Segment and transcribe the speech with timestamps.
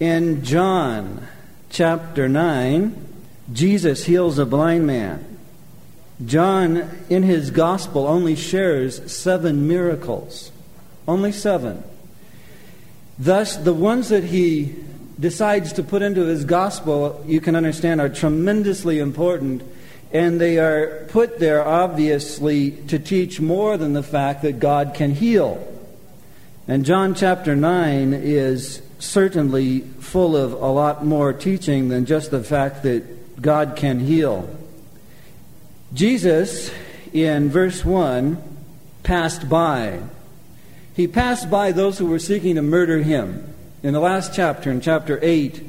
[0.00, 1.28] In John
[1.70, 2.96] chapter 9,
[3.52, 5.38] Jesus heals a blind man.
[6.26, 10.50] John, in his gospel, only shares seven miracles.
[11.06, 11.84] Only seven.
[13.20, 14.74] Thus, the ones that he
[15.20, 19.62] decides to put into his gospel, you can understand, are tremendously important.
[20.10, 25.12] And they are put there, obviously, to teach more than the fact that God can
[25.12, 25.64] heal.
[26.66, 32.42] And John chapter 9 is certainly full of a lot more teaching than just the
[32.42, 34.48] fact that God can heal.
[35.92, 36.72] Jesus,
[37.12, 38.42] in verse 1,
[39.02, 40.00] passed by.
[40.94, 43.52] He passed by those who were seeking to murder him.
[43.82, 45.62] In the last chapter, in chapter 8,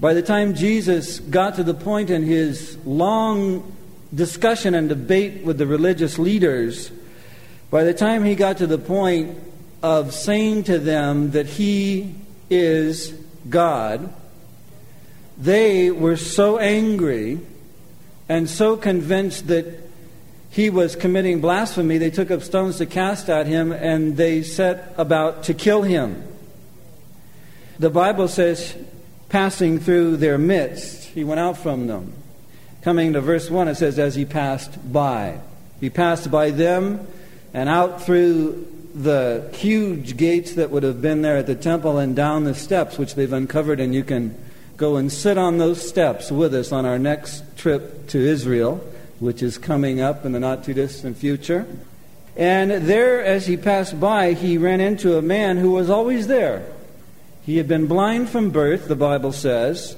[0.00, 3.76] by the time Jesus got to the point in his long
[4.14, 6.90] discussion and debate with the religious leaders,
[7.70, 9.38] by the time he got to the point
[9.82, 12.14] of saying to them that he
[12.50, 13.14] is
[13.48, 14.12] God,
[15.38, 17.40] they were so angry
[18.28, 19.80] and so convinced that
[20.50, 24.92] he was committing blasphemy, they took up stones to cast at him and they set
[24.98, 26.24] about to kill him.
[27.78, 28.76] The Bible says,
[29.28, 32.12] passing through their midst, he went out from them.
[32.82, 35.40] Coming to verse 1, it says, as he passed by.
[35.80, 37.06] He passed by them
[37.54, 42.16] and out through the huge gates that would have been there at the temple and
[42.16, 44.36] down the steps, which they've uncovered, and you can
[44.76, 48.76] go and sit on those steps with us on our next trip to Israel,
[49.18, 51.66] which is coming up in the not too distant future.
[52.36, 56.64] And there, as he passed by, he ran into a man who was always there.
[57.44, 59.96] He had been blind from birth, the Bible says.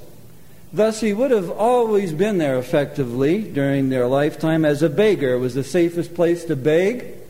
[0.73, 5.35] Thus, he would have always been there effectively during their lifetime as a beggar.
[5.35, 7.22] It was the safest place to beg.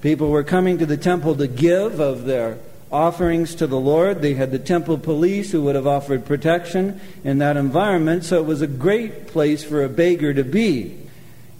[0.00, 2.58] People were coming to the temple to give of their
[2.90, 4.22] offerings to the Lord.
[4.22, 8.46] They had the temple police who would have offered protection in that environment, so it
[8.46, 10.96] was a great place for a beggar to be.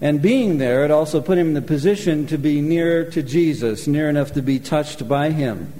[0.00, 3.86] And being there, it also put him in the position to be near to Jesus,
[3.86, 5.72] near enough to be touched by him.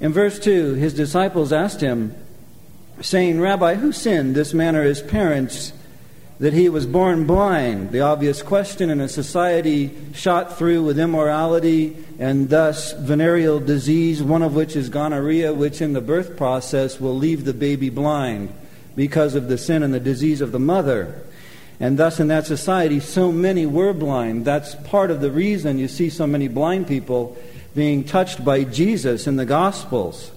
[0.00, 2.14] In verse 2, his disciples asked him,
[3.00, 5.72] saying, Rabbi, who sinned, this man or his parents,
[6.44, 11.96] that he was born blind, the obvious question in a society shot through with immorality
[12.18, 17.16] and thus venereal disease, one of which is gonorrhea, which in the birth process will
[17.16, 18.52] leave the baby blind
[18.94, 21.18] because of the sin and the disease of the mother.
[21.80, 24.44] And thus, in that society, so many were blind.
[24.44, 27.38] That's part of the reason you see so many blind people
[27.74, 30.30] being touched by Jesus in the Gospels.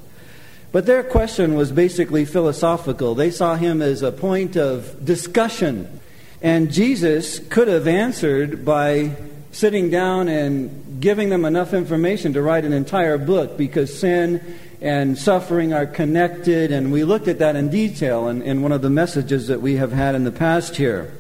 [0.78, 3.16] But their question was basically philosophical.
[3.16, 6.02] They saw him as a point of discussion.
[6.40, 9.16] And Jesus could have answered by
[9.52, 14.40] sitting down and giving them enough information to write an entire book because sin
[14.80, 16.72] and suffering are connected.
[16.72, 19.78] And we looked at that in detail in, in one of the messages that we
[19.78, 21.12] have had in the past here.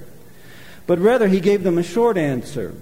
[0.85, 2.75] But rather, he gave them a short answer.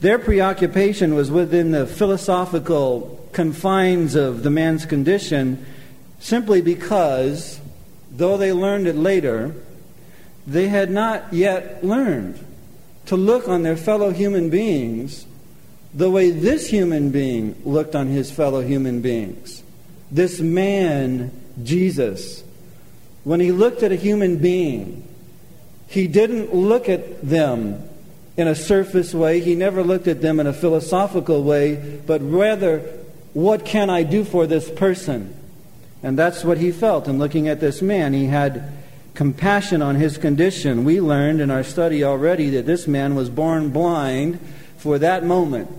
[0.00, 5.64] Their preoccupation was within the philosophical confines of the man's condition
[6.24, 7.60] simply because,
[8.10, 9.54] though they learned it later,
[10.46, 12.42] they had not yet learned
[13.04, 15.26] to look on their fellow human beings
[15.92, 19.62] the way this human being looked on his fellow human beings.
[20.10, 21.30] This man,
[21.62, 22.42] Jesus,
[23.24, 25.06] when he looked at a human being,
[25.88, 27.86] he didn't look at them
[28.38, 29.40] in a surface way.
[29.40, 32.78] He never looked at them in a philosophical way, but rather,
[33.34, 35.38] what can I do for this person?
[36.04, 38.12] And that's what he felt in looking at this man.
[38.12, 38.70] He had
[39.14, 40.84] compassion on his condition.
[40.84, 44.38] We learned in our study already that this man was born blind
[44.76, 45.70] for that moment.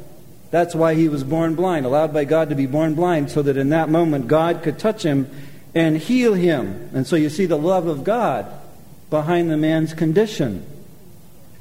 [0.49, 3.55] That's why he was born blind, allowed by God to be born blind, so that
[3.55, 5.29] in that moment God could touch him
[5.75, 6.89] and heal him.
[6.91, 8.47] And so you see the love of God
[9.11, 10.65] behind the man's condition.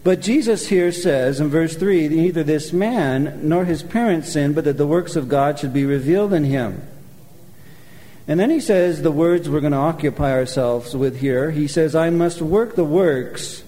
[0.05, 4.65] But Jesus here says in verse 3 neither this man nor his parents sinned, but
[4.65, 6.81] that the works of God should be revealed in him.
[8.27, 11.51] And then he says the words we're going to occupy ourselves with here.
[11.51, 13.63] He says, I must work the works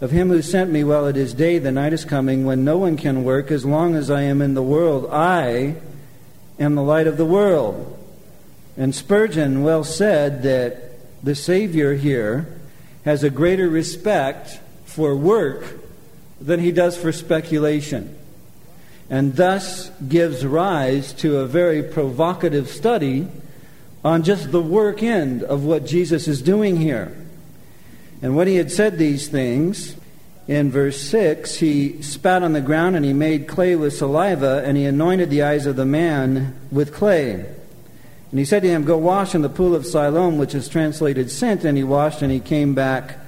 [0.00, 1.58] of him who sent me while it is day.
[1.58, 4.54] The night is coming when no one can work as long as I am in
[4.54, 5.08] the world.
[5.10, 5.74] I
[6.58, 7.98] am the light of the world.
[8.76, 12.60] And Spurgeon well said that the Savior here
[13.04, 15.64] has a greater respect for work
[16.40, 18.16] than he does for speculation,
[19.08, 23.28] and thus gives rise to a very provocative study
[24.06, 27.12] on just the work end of what Jesus is doing here.
[28.22, 29.96] And when he had said these things,
[30.46, 34.76] in verse 6, he spat on the ground and he made clay with saliva, and
[34.76, 37.32] he anointed the eyes of the man with clay.
[38.30, 41.28] And he said to him, Go wash in the pool of Siloam, which is translated
[41.28, 41.64] sent.
[41.64, 43.18] And he washed and he came back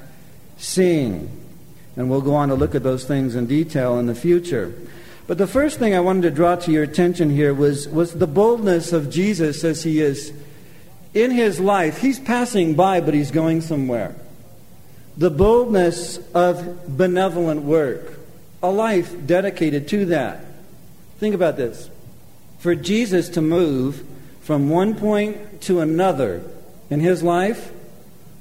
[0.58, 1.28] seeing.
[1.96, 4.72] And we'll go on to look at those things in detail in the future.
[5.26, 8.28] But the first thing I wanted to draw to your attention here was, was the
[8.28, 10.32] boldness of Jesus as he is
[11.14, 11.98] in his life.
[11.98, 14.14] He's passing by, but he's going somewhere.
[15.16, 18.18] The boldness of benevolent work,
[18.62, 20.44] a life dedicated to that.
[21.18, 21.90] Think about this.
[22.58, 24.04] For Jesus to move
[24.42, 26.42] from one point to another
[26.90, 27.72] in his life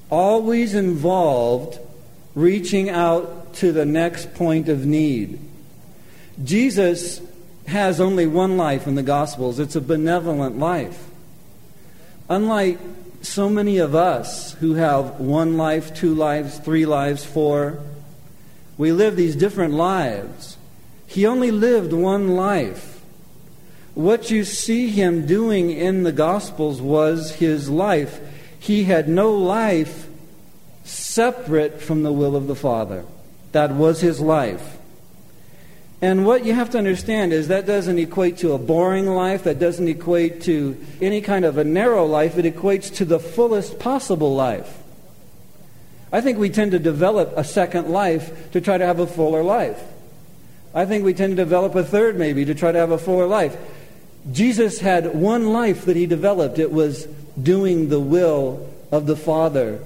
[0.09, 1.79] always involved
[2.35, 5.39] reaching out to the next point of need.
[6.43, 7.19] Jesus
[7.65, 9.59] has only one life in the Gospels.
[9.59, 11.06] It's a benevolent life.
[12.29, 12.79] Unlike
[13.21, 17.79] so many of us who have one life, two lives, three lives, four,
[18.77, 20.57] we live these different lives.
[21.07, 22.97] He only lived one life
[23.97, 28.19] what you see him doing in the Gospels was his life.
[28.59, 30.07] He had no life
[30.83, 33.05] separate from the will of the Father.
[33.53, 34.77] That was his life.
[36.01, 39.57] And what you have to understand is that doesn't equate to a boring life, that
[39.57, 44.35] doesn't equate to any kind of a narrow life, it equates to the fullest possible
[44.35, 44.77] life.
[46.11, 49.43] I think we tend to develop a second life to try to have a fuller
[49.43, 49.81] life.
[50.73, 53.25] I think we tend to develop a third maybe to try to have a fuller
[53.25, 53.57] life.
[54.31, 56.59] Jesus had one life that he developed.
[56.59, 57.05] It was
[57.41, 59.79] doing the will of the Father,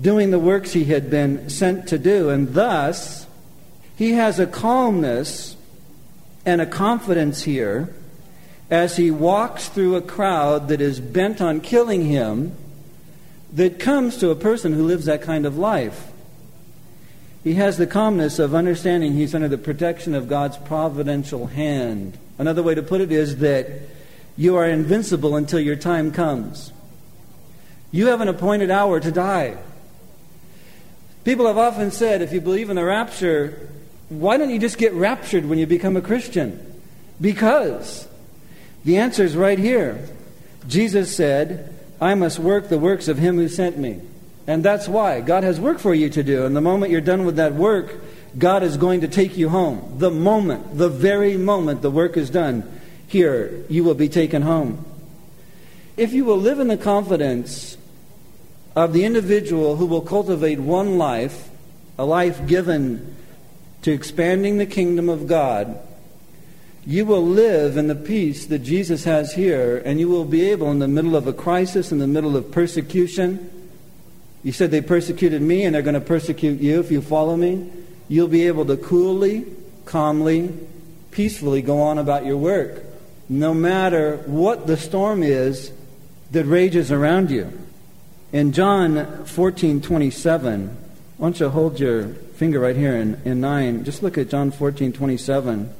[0.00, 2.30] doing the works he had been sent to do.
[2.30, 3.26] And thus,
[3.98, 5.56] he has a calmness
[6.46, 7.92] and a confidence here
[8.70, 12.54] as he walks through a crowd that is bent on killing him
[13.52, 16.12] that comes to a person who lives that kind of life.
[17.42, 22.18] He has the calmness of understanding he's under the protection of God's providential hand.
[22.38, 23.68] Another way to put it is that
[24.36, 26.72] you are invincible until your time comes.
[27.90, 29.56] You have an appointed hour to die.
[31.24, 33.68] People have often said, if you believe in the rapture,
[34.08, 36.80] why don't you just get raptured when you become a Christian?
[37.20, 38.08] Because
[38.84, 40.08] the answer is right here.
[40.66, 44.00] Jesus said, I must work the works of him who sent me.
[44.46, 45.20] And that's why.
[45.20, 46.46] God has work for you to do.
[46.46, 47.94] And the moment you're done with that work,
[48.38, 49.96] God is going to take you home.
[49.98, 54.84] The moment, the very moment the work is done, here, you will be taken home.
[55.96, 57.76] If you will live in the confidence
[58.76, 61.48] of the individual who will cultivate one life,
[61.98, 63.16] a life given
[63.82, 65.78] to expanding the kingdom of God,
[66.86, 70.70] you will live in the peace that Jesus has here, and you will be able,
[70.70, 73.50] in the middle of a crisis, in the middle of persecution,
[74.42, 77.70] you said they persecuted me, and they're going to persecute you if you follow me
[78.08, 79.46] you'll be able to coolly,
[79.84, 80.52] calmly,
[81.10, 82.82] peacefully go on about your work,
[83.28, 85.72] no matter what the storm is
[86.32, 87.52] that rages around you.
[88.32, 90.76] In John 14 27,
[91.18, 93.82] why don't you hold your finger right here in, in 9?
[93.82, 95.74] Just look at John 14 27.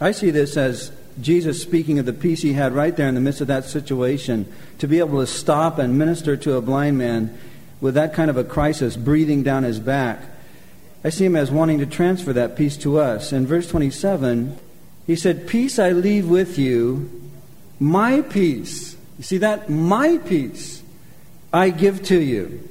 [0.00, 0.90] I see this as
[1.20, 4.50] Jesus speaking of the peace he had right there in the midst of that situation,
[4.78, 7.36] to be able to stop and minister to a blind man
[7.80, 10.22] with that kind of a crisis breathing down his back.
[11.04, 13.32] I see him as wanting to transfer that peace to us.
[13.32, 14.58] In verse 27,
[15.06, 17.30] he said, Peace I leave with you,
[17.78, 18.95] my peace.
[19.18, 19.70] You see that?
[19.70, 20.82] My peace
[21.52, 22.68] I give to you.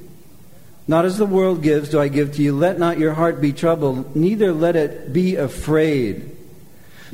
[0.88, 2.56] Not as the world gives do I give to you.
[2.56, 6.36] Let not your heart be troubled, neither let it be afraid.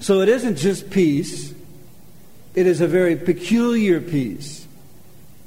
[0.00, 1.54] So it isn't just peace,
[2.54, 4.66] it is a very peculiar peace.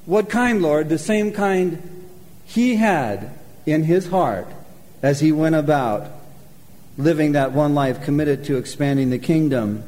[0.05, 0.89] What kind, Lord?
[0.89, 2.07] The same kind
[2.45, 3.31] he had
[3.65, 4.47] in his heart
[5.01, 6.09] as he went about
[6.97, 9.83] living that one life committed to expanding the kingdom.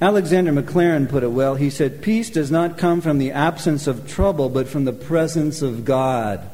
[0.00, 1.54] Alexander Maclaren put it well.
[1.54, 5.62] He said, Peace does not come from the absence of trouble, but from the presence
[5.62, 6.50] of God.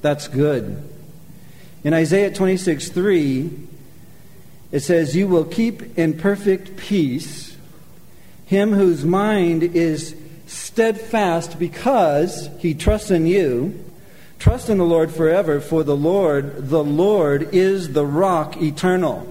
[0.00, 0.82] That's good.
[1.84, 3.50] In Isaiah 26 3,
[4.72, 7.50] it says, You will keep in perfect peace
[8.50, 10.16] him whose mind is
[10.48, 13.84] steadfast because he trusts in you.
[14.40, 19.24] Trust in the Lord forever, for the Lord, the Lord is the rock eternal.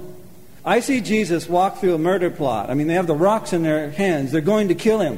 [0.70, 2.70] I see Jesus walk through a murder plot.
[2.70, 4.32] I mean, they have the rocks in their hands.
[4.32, 5.18] They're going to kill him.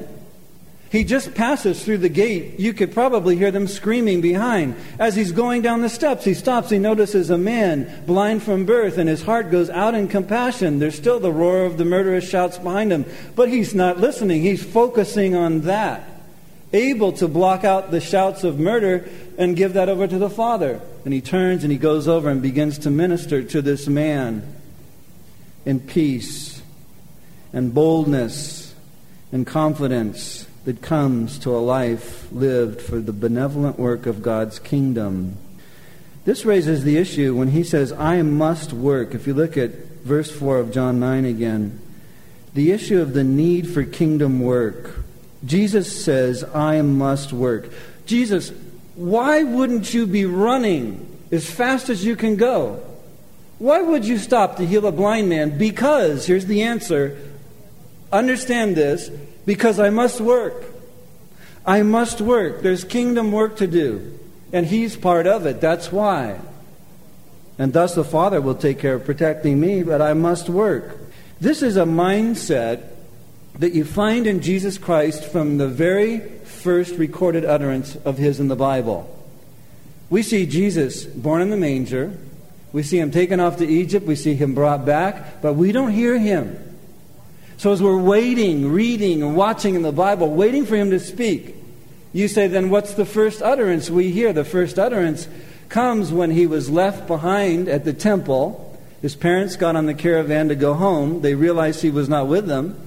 [0.90, 2.58] He just passes through the gate.
[2.58, 4.78] You could probably hear them screaming behind.
[4.98, 6.70] As he's going down the steps, he stops.
[6.70, 10.80] He notices a man blind from birth, and his heart goes out in compassion.
[10.80, 13.04] There's still the roar of the murderous shouts behind him,
[13.36, 14.44] but he's not listening.
[14.44, 16.10] He's focusing on that,
[16.72, 19.06] able to block out the shouts of murder
[19.38, 20.80] and give that over to the Father.
[21.04, 24.61] And he turns and he goes over and begins to minister to this man.
[25.66, 26.62] And peace
[27.54, 28.74] and boldness
[29.32, 35.38] and confidence that comes to a life lived for the benevolent work of God's kingdom.
[36.24, 39.16] This raises the issue when he says, I must work.
[39.16, 39.72] If you look at
[40.04, 41.82] verse 4 of John 9 again,
[42.54, 45.04] the issue of the need for kingdom work.
[45.46, 47.72] Jesus says, I must work.
[48.06, 48.52] Jesus,
[48.96, 52.84] why wouldn't you be running as fast as you can go?
[53.62, 55.56] Why would you stop to heal a blind man?
[55.56, 57.16] Because, here's the answer
[58.12, 59.10] understand this,
[59.46, 60.66] because I must work.
[61.64, 62.64] I must work.
[62.64, 64.18] There's kingdom work to do.
[64.52, 65.62] And he's part of it.
[65.62, 66.40] That's why.
[67.60, 70.98] And thus the Father will take care of protecting me, but I must work.
[71.40, 72.88] This is a mindset
[73.60, 78.48] that you find in Jesus Christ from the very first recorded utterance of his in
[78.48, 79.08] the Bible.
[80.10, 82.18] We see Jesus born in the manger.
[82.74, 84.06] We see him taken off to Egypt.
[84.06, 86.58] We see him brought back, but we don't hear him.
[87.58, 91.56] So as we're waiting, reading, and watching in the Bible, waiting for him to speak,
[92.14, 94.34] you say, then what's the first utterance we hear?
[94.34, 95.28] The first utterance
[95.70, 98.80] comes when he was left behind at the temple.
[99.02, 101.22] His parents got on the caravan to go home.
[101.22, 102.78] They realized he was not with them.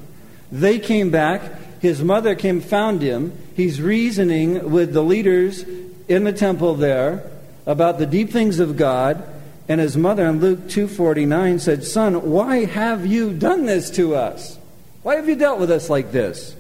[0.53, 1.81] They came back.
[1.81, 3.37] His mother came, found him.
[3.55, 5.64] He's reasoning with the leaders
[6.09, 7.31] in the temple there
[7.67, 9.23] about the deep things of God.
[9.68, 14.59] And his mother in Luke 2:49 said, "Son, why have you done this to us?
[15.02, 16.54] Why have you dealt with us like this?"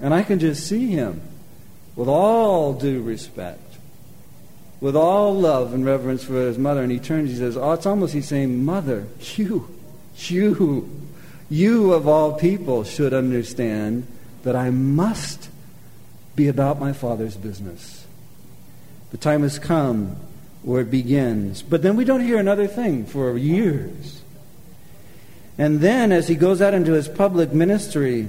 [0.00, 1.20] And I can just see him
[1.94, 3.76] with all due respect,
[4.80, 6.82] with all love and reverence for his mother.
[6.82, 9.68] And he turns, he says, Oh, it's almost he's saying, Mother, you,
[10.16, 10.90] you,
[11.48, 14.06] you of all people should understand
[14.42, 15.48] that I must
[16.34, 18.06] be about my Father's business.
[19.10, 20.16] The time has come
[20.62, 21.62] where it begins.
[21.62, 24.22] But then we don't hear another thing for years.
[25.58, 28.28] And then, as he goes out into his public ministry,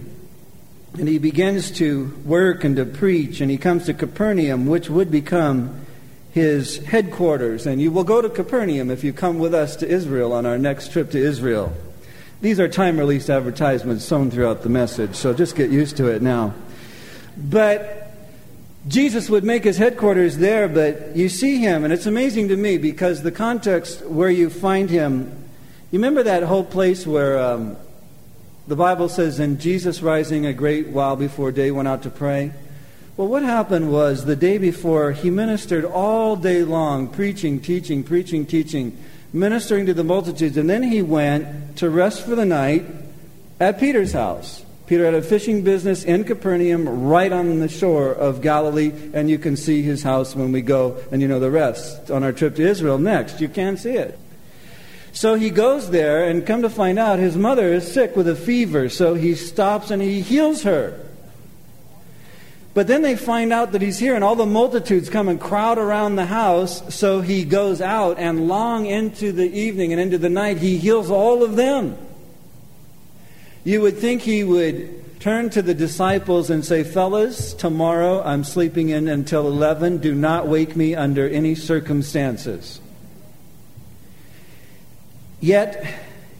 [0.97, 5.09] and he begins to work and to preach, and he comes to Capernaum, which would
[5.09, 5.85] become
[6.31, 7.65] his headquarters.
[7.65, 10.57] And you will go to Capernaum if you come with us to Israel on our
[10.57, 11.73] next trip to Israel.
[12.41, 16.21] These are time released advertisements sown throughout the message, so just get used to it
[16.21, 16.53] now.
[17.37, 18.02] But
[18.87, 22.77] Jesus would make his headquarters there, but you see him, and it's amazing to me
[22.77, 25.31] because the context where you find him,
[25.91, 27.77] you remember that whole place where um,
[28.67, 32.51] the Bible says, and Jesus, rising a great while before day, went out to pray.
[33.15, 38.45] Well, what happened was the day before, he ministered all day long, preaching, teaching, preaching,
[38.45, 38.97] teaching,
[39.31, 40.57] ministering to the multitudes.
[40.57, 42.85] And then he went to rest for the night
[43.59, 44.62] at Peter's house.
[44.85, 49.39] Peter had a fishing business in Capernaum, right on the shore of Galilee, and you
[49.39, 52.57] can see his house when we go, and you know the rest on our trip
[52.57, 53.39] to Israel next.
[53.39, 54.19] You can see it.
[55.13, 58.35] So he goes there, and come to find out, his mother is sick with a
[58.35, 58.89] fever.
[58.89, 60.99] So he stops and he heals her.
[62.73, 65.77] But then they find out that he's here, and all the multitudes come and crowd
[65.77, 66.93] around the house.
[66.93, 71.11] So he goes out, and long into the evening and into the night, he heals
[71.11, 71.95] all of them.
[73.63, 78.89] You would think he would turn to the disciples and say, Fellas, tomorrow I'm sleeping
[78.89, 79.99] in until 11.
[79.99, 82.81] Do not wake me under any circumstances.
[85.39, 85.85] Yet,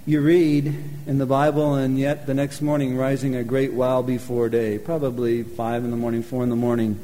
[0.05, 0.67] you read
[1.07, 5.43] in the Bible, and yet the next morning, rising a great while before day, probably
[5.43, 6.99] five in the morning, four in the morning,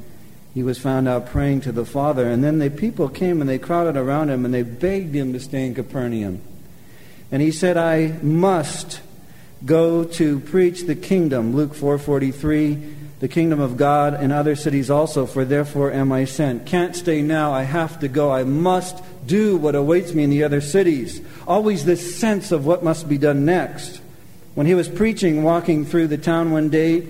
[0.54, 2.30] he was found out praying to the Father.
[2.30, 5.40] And then the people came and they crowded around him and they begged him to
[5.40, 6.42] stay in Capernaum.
[7.32, 9.00] And he said, I must
[9.66, 11.56] go to preach the kingdom.
[11.56, 12.78] Luke 4:43,
[13.20, 16.66] the kingdom of God in other cities also, for therefore am I sent.
[16.66, 18.32] Can't stay now, I have to go.
[18.32, 21.22] I must do what awaits me in the other cities.
[21.48, 24.00] Always this sense of what must be done next.
[24.56, 27.04] When he was preaching, walking through the town one day,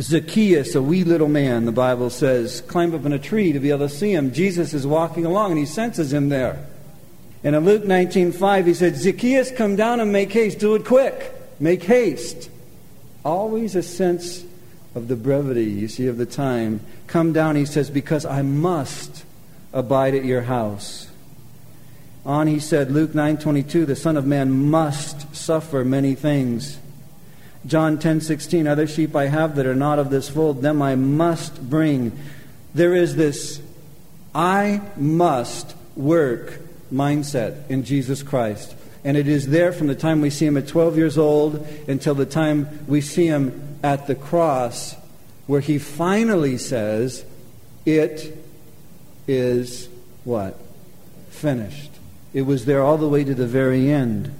[0.00, 3.70] Zacchaeus, a wee little man, the Bible says, climbed up in a tree to be
[3.70, 4.32] able to see him.
[4.32, 6.58] Jesus is walking along and he senses him there.
[7.44, 10.58] And in Luke 19:5 he said, "Zacchaeus, come down and make haste.
[10.58, 11.32] Do it quick.
[11.62, 12.50] Make haste."
[13.24, 14.42] Always a sense
[14.96, 16.80] of the brevity, you see, of the time.
[17.06, 19.22] Come down, he says, because I must
[19.72, 21.06] abide at your house.
[22.26, 26.78] On he said, Luke 9:22, the Son of Man must suffer many things.
[27.64, 31.70] John 10:16, other sheep I have that are not of this fold, them I must
[31.70, 32.10] bring.
[32.74, 33.60] There is this
[34.34, 36.60] I must work
[36.92, 38.74] mindset in Jesus Christ.
[39.04, 42.14] And it is there from the time we see him at 12 years old until
[42.14, 44.94] the time we see him at the cross,
[45.46, 47.24] where he finally says,
[47.84, 48.36] It
[49.26, 49.88] is
[50.24, 50.58] what?
[51.30, 51.90] Finished.
[52.32, 54.34] It was there all the way to the very end.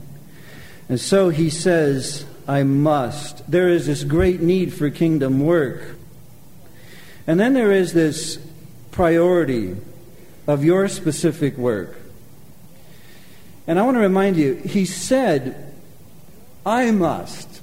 [0.88, 3.50] And so he says, I must.
[3.50, 5.96] There is this great need for kingdom work.
[7.26, 8.38] And then there is this
[8.90, 9.76] priority
[10.46, 11.96] of your specific work.
[13.66, 15.72] And I want to remind you, he said,
[16.66, 17.60] I must.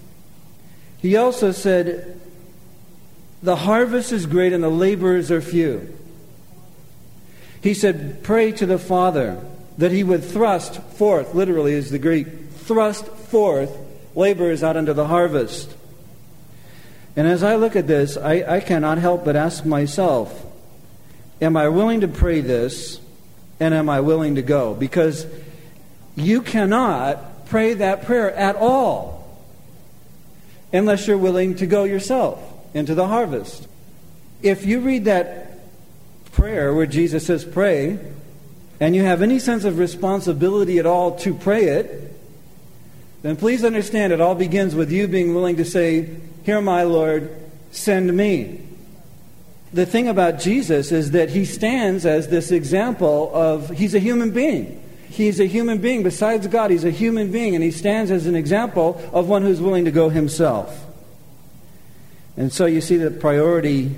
[1.01, 2.19] He also said,
[3.41, 5.97] The harvest is great and the laborers are few.
[7.61, 9.43] He said, Pray to the Father
[9.77, 13.77] that he would thrust forth, literally is the Greek, thrust forth
[14.15, 15.73] laborers out into the harvest.
[17.15, 20.45] And as I look at this, I, I cannot help but ask myself,
[21.41, 22.99] Am I willing to pray this?
[23.61, 24.73] And am I willing to go?
[24.73, 25.25] Because
[26.19, 29.19] you cannot pray that prayer at all
[30.71, 32.39] unless you're willing to go yourself
[32.73, 33.67] into the harvest.
[34.41, 35.59] If you read that
[36.31, 37.99] prayer where Jesus says, Pray,
[38.79, 42.13] and you have any sense of responsibility at all to pray it,
[43.21, 47.35] then please understand it all begins with you being willing to say, Here, my Lord,
[47.71, 48.61] send me.
[49.73, 54.31] The thing about Jesus is that he stands as this example of, he's a human
[54.31, 54.81] being.
[55.09, 56.03] He's a human being.
[56.03, 59.59] Besides God, he's a human being, and he stands as an example of one who's
[59.59, 60.85] willing to go himself.
[62.37, 63.95] And so you see the priority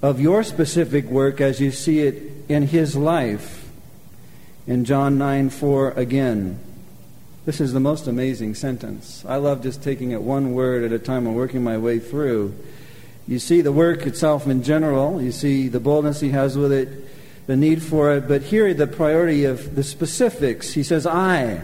[0.00, 3.70] of your specific work as you see it in his life.
[4.66, 6.58] In John 9 4 again.
[7.44, 9.24] This is the most amazing sentence.
[9.26, 12.54] I love just taking it one word at a time and working my way through.
[13.26, 16.88] You see the work itself in general, you see the boldness he has with it,
[17.46, 20.72] the need for it, but here the priority of the specifics.
[20.72, 21.62] He says, I.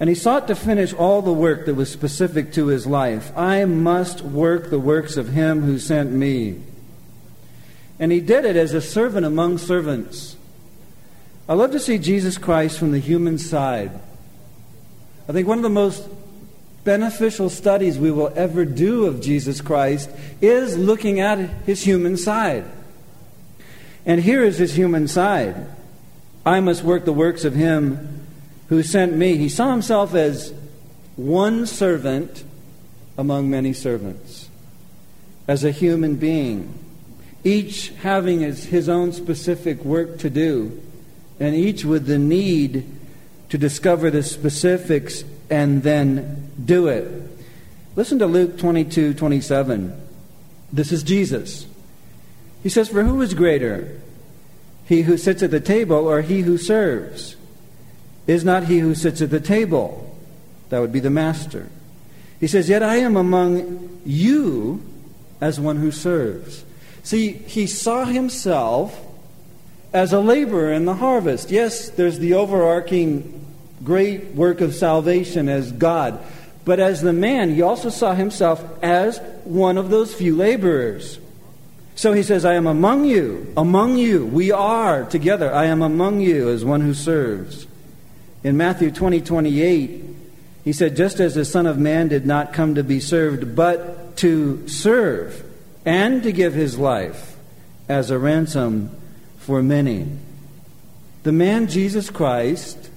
[0.00, 3.36] And he sought to finish all the work that was specific to his life.
[3.36, 6.62] I must work the works of him who sent me.
[7.98, 10.36] And he did it as a servant among servants.
[11.48, 13.90] I love to see Jesus Christ from the human side.
[15.28, 16.08] I think one of the most
[16.84, 20.08] beneficial studies we will ever do of Jesus Christ
[20.40, 22.64] is looking at his human side.
[24.08, 25.66] And here is his human side.
[26.44, 28.26] I must work the works of him
[28.70, 29.36] who sent me.
[29.36, 30.54] He saw himself as
[31.16, 32.42] one servant
[33.18, 34.48] among many servants,
[35.46, 36.72] as a human being,
[37.44, 40.80] each having his, his own specific work to do
[41.38, 42.86] and each with the need
[43.50, 47.10] to discover the specifics and then do it.
[47.94, 50.00] Listen to Luke 22 27.
[50.72, 51.66] This is Jesus.
[52.68, 53.98] He says, For who is greater,
[54.84, 57.34] he who sits at the table or he who serves?
[58.26, 60.14] Is not he who sits at the table?
[60.68, 61.70] That would be the master.
[62.38, 64.84] He says, Yet I am among you
[65.40, 66.62] as one who serves.
[67.04, 69.00] See, he saw himself
[69.94, 71.50] as a laborer in the harvest.
[71.50, 73.46] Yes, there's the overarching
[73.82, 76.22] great work of salvation as God.
[76.66, 81.18] But as the man, he also saw himself as one of those few laborers.
[81.98, 84.24] So he says, I am among you, among you.
[84.24, 85.52] We are together.
[85.52, 87.66] I am among you as one who serves.
[88.44, 90.04] In Matthew 20, 28,
[90.62, 94.16] he said, Just as the Son of Man did not come to be served, but
[94.18, 95.44] to serve
[95.84, 97.36] and to give his life
[97.88, 98.96] as a ransom
[99.38, 100.06] for many.
[101.24, 102.90] The man Jesus Christ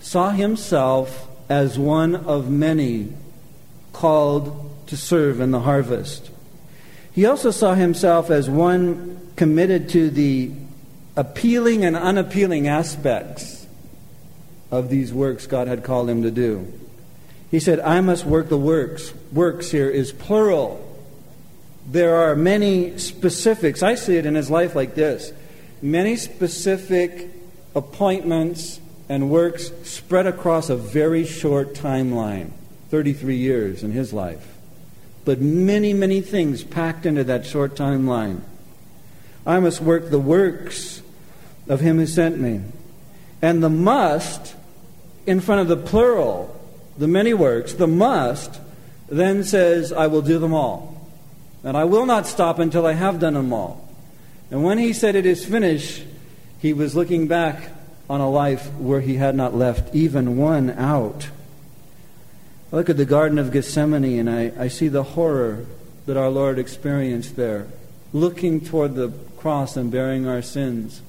[0.00, 3.12] saw himself as one of many
[3.92, 6.30] called to serve in the harvest.
[7.14, 10.50] He also saw himself as one committed to the
[11.16, 13.66] appealing and unappealing aspects
[14.70, 16.72] of these works God had called him to do.
[17.50, 19.14] He said, I must work the works.
[19.32, 20.80] Works here is plural.
[21.86, 23.82] There are many specifics.
[23.82, 25.32] I see it in his life like this
[25.80, 27.28] many specific
[27.76, 32.50] appointments and works spread across a very short timeline
[32.88, 34.53] 33 years in his life.
[35.24, 38.40] But many, many things packed into that short timeline.
[39.46, 41.02] I must work the works
[41.68, 42.62] of him who sent me.
[43.40, 44.54] And the must,
[45.26, 46.54] in front of the plural,
[46.96, 48.60] the many works, the must
[49.08, 51.10] then says, I will do them all.
[51.62, 53.88] And I will not stop until I have done them all.
[54.50, 56.04] And when he said, It is finished,
[56.60, 57.70] he was looking back
[58.08, 61.28] on a life where he had not left even one out.
[62.74, 65.64] I look at the Garden of Gethsemane and I, I see the horror
[66.06, 67.68] that our Lord experienced there,
[68.12, 71.00] looking toward the cross and bearing our sins.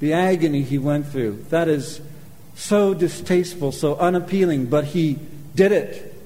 [0.00, 1.44] The agony he went through.
[1.50, 2.00] That is
[2.56, 5.20] so distasteful, so unappealing, but he
[5.54, 6.16] did it.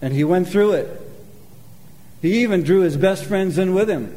[0.00, 1.02] And he went through it.
[2.22, 4.16] He even drew his best friends in with him.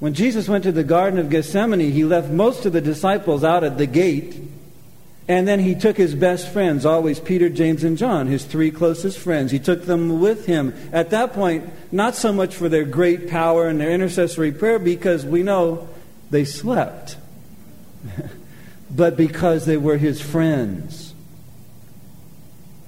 [0.00, 3.62] When Jesus went to the Garden of Gethsemane, he left most of the disciples out
[3.62, 4.36] at the gate.
[5.28, 9.18] And then he took his best friends, always Peter, James, and John, his three closest
[9.18, 9.50] friends.
[9.50, 10.72] He took them with him.
[10.92, 15.26] At that point, not so much for their great power and their intercessory prayer, because
[15.26, 15.88] we know
[16.30, 17.16] they slept,
[18.90, 21.12] but because they were his friends.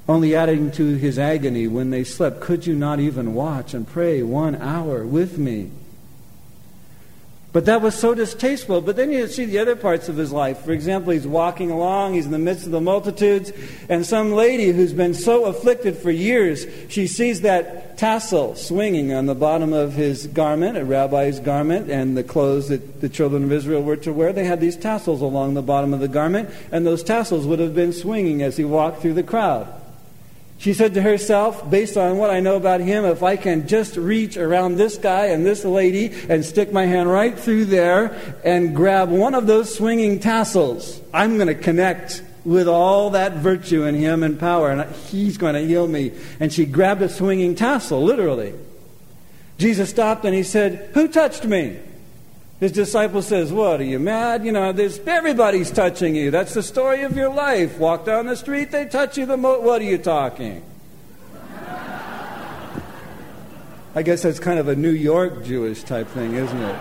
[0.09, 4.23] Only adding to his agony when they slept, could you not even watch and pray
[4.23, 5.71] one hour with me?
[7.51, 8.83] But that was so distasteful.
[8.83, 10.61] But then you see the other parts of his life.
[10.61, 13.53] For example, he's walking along, he's in the midst of the multitudes,
[13.89, 19.27] and some lady who's been so afflicted for years, she sees that tassel swinging on
[19.27, 23.53] the bottom of his garment, a rabbi's garment, and the clothes that the children of
[23.53, 24.33] Israel were to wear.
[24.33, 27.75] They had these tassels along the bottom of the garment, and those tassels would have
[27.75, 29.67] been swinging as he walked through the crowd.
[30.59, 33.97] She said to herself, based on what I know about him, if I can just
[33.97, 38.75] reach around this guy and this lady and stick my hand right through there and
[38.75, 43.95] grab one of those swinging tassels, I'm going to connect with all that virtue in
[43.95, 46.13] him and power, and he's going to heal me.
[46.41, 48.53] And she grabbed a swinging tassel, literally.
[49.59, 51.79] Jesus stopped and he said, Who touched me?
[52.61, 54.45] His disciple says, What, are you mad?
[54.45, 56.31] You know, there's, everybody's touching you.
[56.31, 57.79] That's the story of your life.
[57.79, 59.63] Walk down the street, they touch you the most.
[59.63, 60.65] What are you talking?
[63.95, 66.77] I guess that's kind of a New York Jewish type thing, isn't it?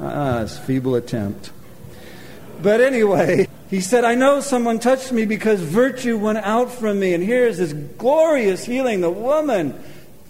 [0.00, 1.52] Ah, it's a feeble attempt.
[2.60, 7.14] But anyway, he said, I know someone touched me because virtue went out from me.
[7.14, 9.00] And here's this glorious healing.
[9.00, 9.80] The woman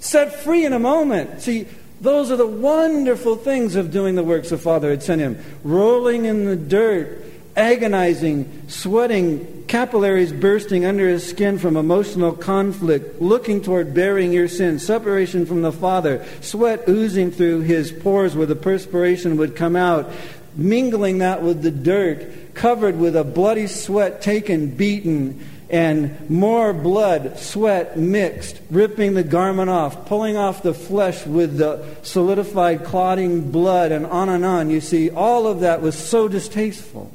[0.01, 1.43] set free in a moment.
[1.43, 1.69] See,
[2.03, 5.43] those are the wonderful things of doing the works the Father had sent him.
[5.62, 7.25] Rolling in the dirt,
[7.57, 14.81] agonizing, sweating, capillaries bursting under his skin from emotional conflict, looking toward bearing your sin,
[14.81, 20.11] separation from the Father, sweat oozing through his pores where the perspiration would come out,
[20.57, 27.39] mingling that with the dirt, covered with a bloody sweat taken, beaten, and more blood,
[27.39, 33.91] sweat mixed, ripping the garment off, pulling off the flesh with the solidified, clotting blood,
[33.91, 34.69] and on and on.
[34.69, 37.11] You see, all of that was so distasteful.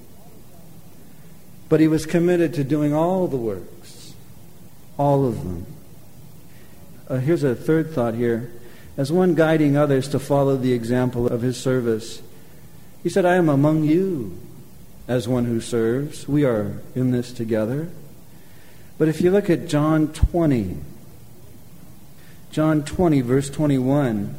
[1.70, 4.16] But he was committed to doing all the works,
[4.98, 5.68] all of them.
[7.08, 8.52] Uh, here's a third thought here.
[8.98, 12.24] As one guiding others to follow the example of his service,
[13.04, 14.40] he said, I am among you
[15.08, 16.28] as one who serves.
[16.28, 17.90] We are in this together.
[18.98, 20.78] But if you look at John 20,
[22.52, 24.36] John 20, verse 21,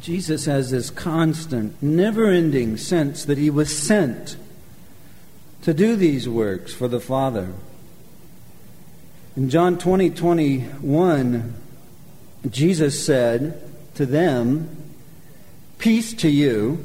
[0.00, 4.36] Jesus has this constant, never ending sense that he was sent
[5.62, 7.52] to do these works for the Father.
[9.36, 11.54] In John 20, 21,
[12.50, 13.62] Jesus said
[13.94, 14.94] to them,
[15.78, 16.84] Peace to you.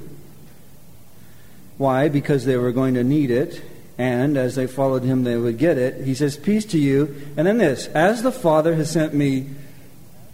[1.77, 2.09] Why?
[2.09, 3.63] Because they were going to need it
[3.97, 6.05] and as they followed him, they would get it.
[6.05, 7.21] He says, Peace to you.
[7.37, 9.49] And then this As the Father has sent me,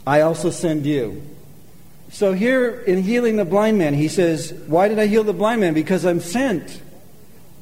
[0.05, 1.21] I also send you.
[2.09, 5.61] So here in healing the blind man, he says, Why did I heal the blind
[5.61, 5.73] man?
[5.73, 6.81] Because I'm sent.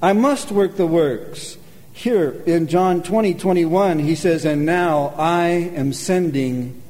[0.02, 1.58] I must work the works.
[1.94, 6.82] Here in John 20, 21, he says, And now I am sending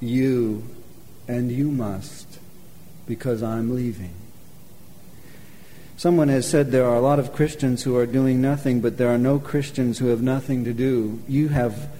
[0.00, 0.64] you,
[1.28, 2.38] and you must,
[3.06, 4.19] because I'm leaving.
[6.00, 9.12] Someone has said there are a lot of Christians who are doing nothing, but there
[9.12, 11.22] are no Christians who have nothing to do.
[11.28, 11.90] You have,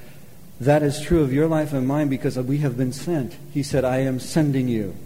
[0.59, 3.37] that is true of your life and mine because we have been sent.
[3.53, 4.97] He said, I am sending you.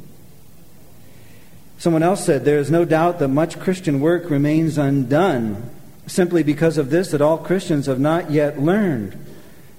[1.76, 5.70] Someone else said, There is no doubt that much Christian work remains undone,
[6.06, 9.18] simply because of this, that all Christians have not yet learned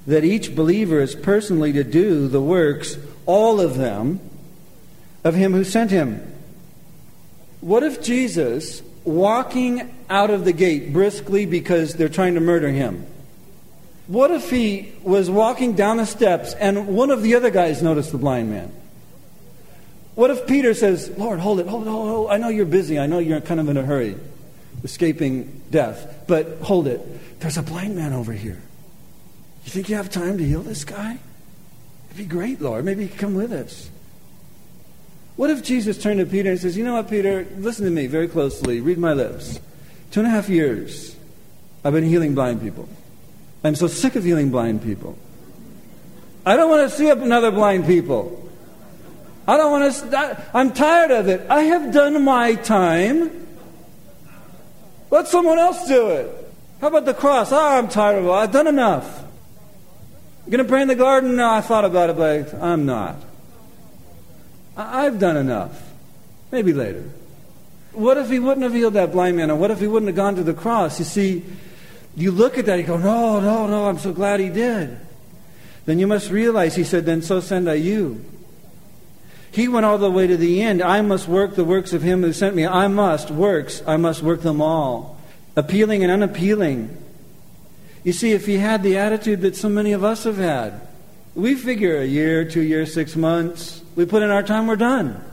[0.05, 4.19] that each believer is personally to do the works, all of them,
[5.23, 6.19] of him who sent him.
[7.61, 13.05] What if Jesus walking out of the gate briskly because they're trying to murder him.
[14.07, 18.11] What if he was walking down the steps and one of the other guys noticed
[18.11, 18.71] the blind man?
[20.15, 22.29] What if Peter says, Lord, hold it, hold it, hold it, hold.
[22.31, 22.99] I know you're busy.
[22.99, 24.15] I know you're kind of in a hurry,
[24.83, 27.39] escaping death, but hold it.
[27.39, 28.61] There's a blind man over here.
[29.65, 31.17] You think you have time to heal this guy?
[32.05, 32.85] It'd be great, Lord.
[32.85, 33.89] Maybe you could come with us.
[35.35, 37.45] What if Jesus turned to Peter and says, You know what, Peter?
[37.57, 38.79] Listen to me very closely.
[38.79, 39.59] Read my lips.
[40.11, 41.15] Two and a half years,
[41.83, 42.87] I've been healing blind people.
[43.63, 45.17] I'm so sick of healing blind people.
[46.45, 48.49] I don't want to see another blind people.
[49.47, 50.45] I don't want to.
[50.53, 51.49] I'm tired of it.
[51.49, 53.47] I have done my time.
[55.11, 56.53] Let someone else do it.
[56.81, 57.51] How about the cross?
[57.51, 58.31] Oh, I'm tired of it.
[58.31, 59.23] I've done enough.
[60.45, 61.35] I'm going to pray in the garden?
[61.35, 63.15] No, I thought about it, but I'm not.
[64.75, 65.81] I've done enough.
[66.51, 67.09] Maybe later.
[67.93, 69.49] What if he wouldn't have healed that blind man?
[69.49, 70.99] And what if he wouldn't have gone to the cross?
[70.99, 71.45] You see,
[72.15, 74.97] you look at that, you go, no, no, no, I'm so glad he did.
[75.85, 78.23] Then you must realize, he said, then so send I you.
[79.51, 80.81] He went all the way to the end.
[80.81, 82.67] I must work the works of him who sent me.
[82.67, 85.17] I must, works, I must work them all.
[85.55, 87.01] Appealing and unappealing.
[88.03, 90.81] You see, if he had the attitude that so many of us have had,
[91.33, 95.23] we figure a year, two years, six months, we put in our time, we're done.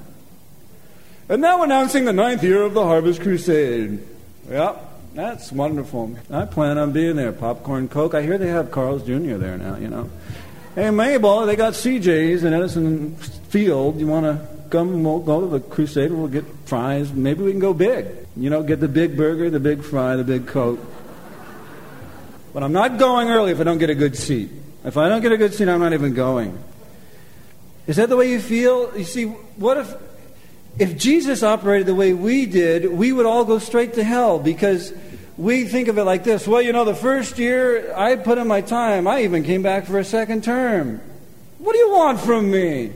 [1.28, 4.00] And now announcing the ninth year of the Harvest Crusade.
[4.48, 6.16] Yep, that's wonderful.
[6.30, 7.32] I plan on being there.
[7.32, 8.14] Popcorn Coke.
[8.14, 9.36] I hear they have Carl's Jr.
[9.36, 10.10] there now, you know.
[10.74, 14.00] Hey, Mabel, they got CJ's in Edison Field.
[14.00, 15.04] You want to come?
[15.04, 16.10] We'll go to the Crusade.
[16.10, 17.12] We'll get fries.
[17.12, 18.06] Maybe we can go big.
[18.36, 20.80] You know, get the big burger, the big fry, the big Coke.
[22.54, 24.50] But I'm not going early if I don't get a good seat.
[24.84, 26.58] If I don't get a good seat, I'm not even going.
[27.86, 28.96] Is that the way you feel?
[28.96, 29.94] You see, what if
[30.78, 34.92] if Jesus operated the way we did, we would all go straight to hell because
[35.36, 38.46] we think of it like this well, you know, the first year I put in
[38.46, 41.00] my time, I even came back for a second term.
[41.58, 42.92] What do you want from me?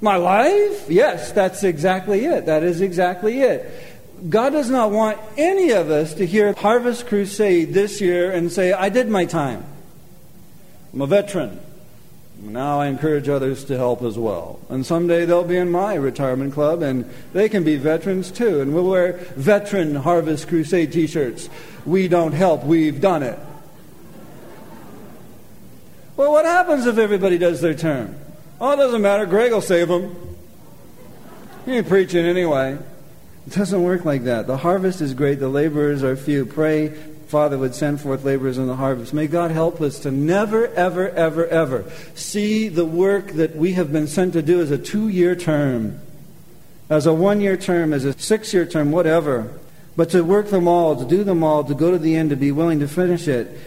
[0.00, 0.90] My life?
[0.90, 2.46] Yes, that's exactly it.
[2.46, 3.70] That is exactly it.
[4.28, 8.72] God does not want any of us to hear Harvest Crusade this year and say,
[8.72, 9.64] I did my time.
[10.92, 11.60] I'm a veteran.
[12.42, 14.58] Now I encourage others to help as well.
[14.68, 18.60] And someday they'll be in my retirement club and they can be veterans too.
[18.60, 21.48] And we'll wear Veteran Harvest Crusade t shirts.
[21.86, 23.38] We don't help, we've done it.
[26.16, 28.16] Well, what happens if everybody does their term?
[28.60, 29.24] Oh, it doesn't matter.
[29.24, 30.36] Greg will save them.
[31.64, 32.76] He ain't preaching anyway.
[33.46, 34.48] It doesn't work like that.
[34.48, 36.44] The harvest is great, the laborers are few.
[36.44, 36.92] Pray
[37.32, 39.14] Father would send forth laborers in the harvest.
[39.14, 43.90] May God help us to never, ever, ever, ever see the work that we have
[43.90, 45.98] been sent to do as a two year term,
[46.90, 49.58] as a one year term, as a six year term, whatever.
[49.96, 52.36] But to work them all, to do them all, to go to the end, to
[52.36, 53.58] be willing to finish it.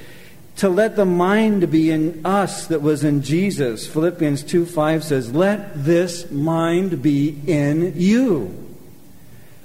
[0.58, 3.88] To let the mind be in us that was in Jesus.
[3.88, 8.78] Philippians 2 5 says, Let this mind be in you,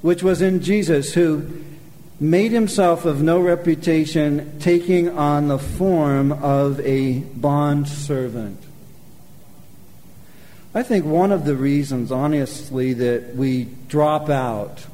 [0.00, 1.64] which was in Jesus, who
[2.20, 8.62] made himself of no reputation, taking on the form of a bond servant.
[10.74, 14.86] I think one of the reasons, honestly, that we drop out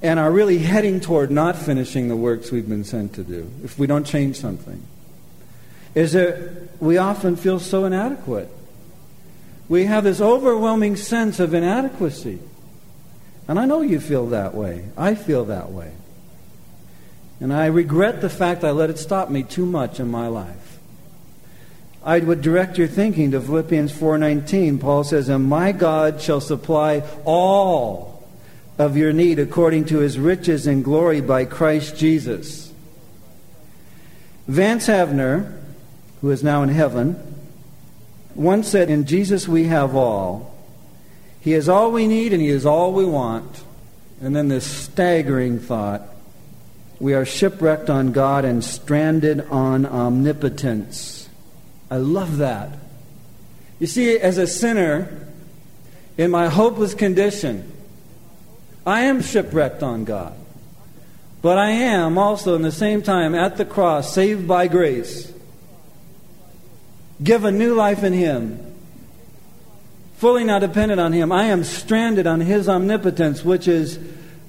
[0.00, 3.76] and are really heading toward not finishing the works we've been sent to do, if
[3.78, 4.80] we don't change something,
[5.96, 8.48] is that we often feel so inadequate.
[9.68, 12.38] We have this overwhelming sense of inadequacy.
[13.48, 14.84] And I know you feel that way.
[14.96, 15.92] I feel that way.
[17.40, 20.78] And I regret the fact I let it stop me too much in my life.
[22.04, 24.78] I would direct your thinking to Philippians 4:19.
[24.78, 28.22] Paul says, "And my God shall supply all
[28.78, 32.70] of your need according to his riches and glory by Christ Jesus."
[34.46, 35.52] Vance Havner,
[36.20, 37.16] who is now in heaven,
[38.34, 40.54] once said, "In Jesus we have all."
[41.40, 43.62] He is all we need and He is all we want.
[44.20, 46.02] And then this staggering thought
[47.00, 51.28] we are shipwrecked on God and stranded on omnipotence.
[51.90, 52.70] I love that.
[53.78, 55.26] You see, as a sinner,
[56.16, 57.72] in my hopeless condition,
[58.84, 60.34] I am shipwrecked on God.
[61.40, 65.32] But I am also, in the same time, at the cross, saved by grace,
[67.22, 68.67] given new life in Him,
[70.18, 71.30] fully not dependent on Him.
[71.30, 73.98] I am stranded on His omnipotence, which is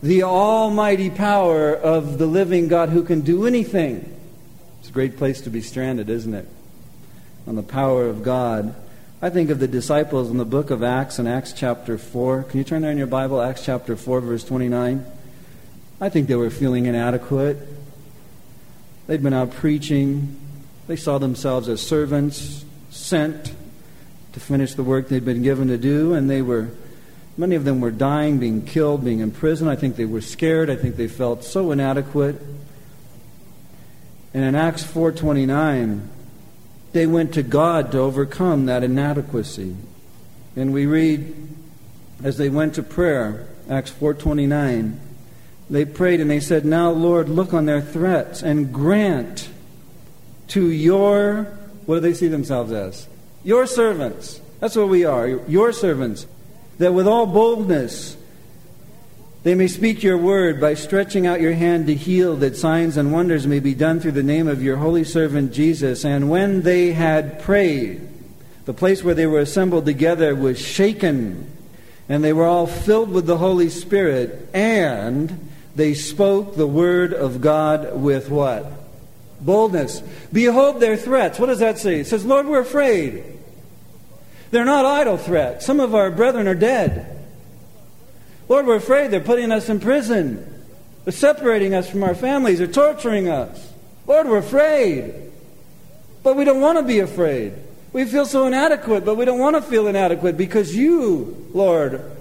[0.02, 4.18] the almighty power of the living God who can do anything.
[4.80, 6.48] It's a great place to be stranded, isn't it?
[7.46, 8.74] On the power of God.
[9.22, 12.44] I think of the disciples in the book of Acts in Acts chapter 4.
[12.44, 13.40] Can you turn there in your Bible?
[13.40, 15.06] Acts chapter 4, verse 29.
[16.02, 17.58] I think they were feeling inadequate.
[19.06, 20.36] They'd been out preaching.
[20.88, 23.54] They saw themselves as servants sent
[24.40, 26.70] to finish the work they'd been given to do, and they were
[27.38, 29.70] many of them were dying, being killed, being imprisoned.
[29.70, 30.70] I think they were scared.
[30.70, 32.42] I think they felt so inadequate.
[34.34, 36.10] And in Acts 4:29,
[36.94, 39.76] they went to God to overcome that inadequacy.
[40.56, 41.34] And we read
[42.24, 45.00] as they went to prayer, Acts 4:29,
[45.70, 49.50] they prayed and they said, "Now, Lord, look on their threats and grant
[50.50, 51.48] to your
[51.90, 53.08] what do they see themselves as?
[53.44, 54.42] Your servants.
[54.60, 56.28] That's what we are, your servants,
[56.80, 58.18] that with all boldness
[59.42, 63.14] they may speak your word by stretching out your hand to heal, that signs and
[63.14, 66.04] wonders may be done through the name of your holy servant Jesus.
[66.04, 68.06] And when they had prayed,
[68.66, 71.50] the place where they were assembled together was shaken,
[72.10, 77.40] And they were all filled with the Holy Spirit, and they spoke the word of
[77.40, 78.79] God with what?
[79.42, 80.02] Boldness.
[80.32, 81.40] Behold their threats.
[81.40, 82.02] What does that say?
[82.02, 83.24] It says, Lord, we're afraid.
[84.52, 85.66] They're not idle threats.
[85.66, 87.28] Some of our brethren are dead.
[88.48, 90.66] Lord, we're afraid they're putting us in prison.
[91.06, 92.58] They're separating us from our families.
[92.58, 93.72] They're torturing us.
[94.08, 95.32] Lord, we're afraid.
[96.24, 97.54] But we don't want to be afraid.
[97.94, 102.18] We feel so inadequate, but we don't want to feel inadequate because you, Lord,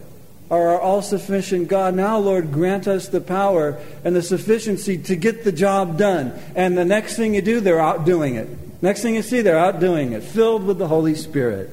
[0.50, 1.94] are our all sufficient God.
[1.94, 6.32] Now, Lord, grant us the power and the sufficiency to get the job done.
[6.54, 8.48] And the next thing you do, they're out doing it.
[8.82, 11.70] Next thing you see, they're out doing it, filled with the Holy Spirit.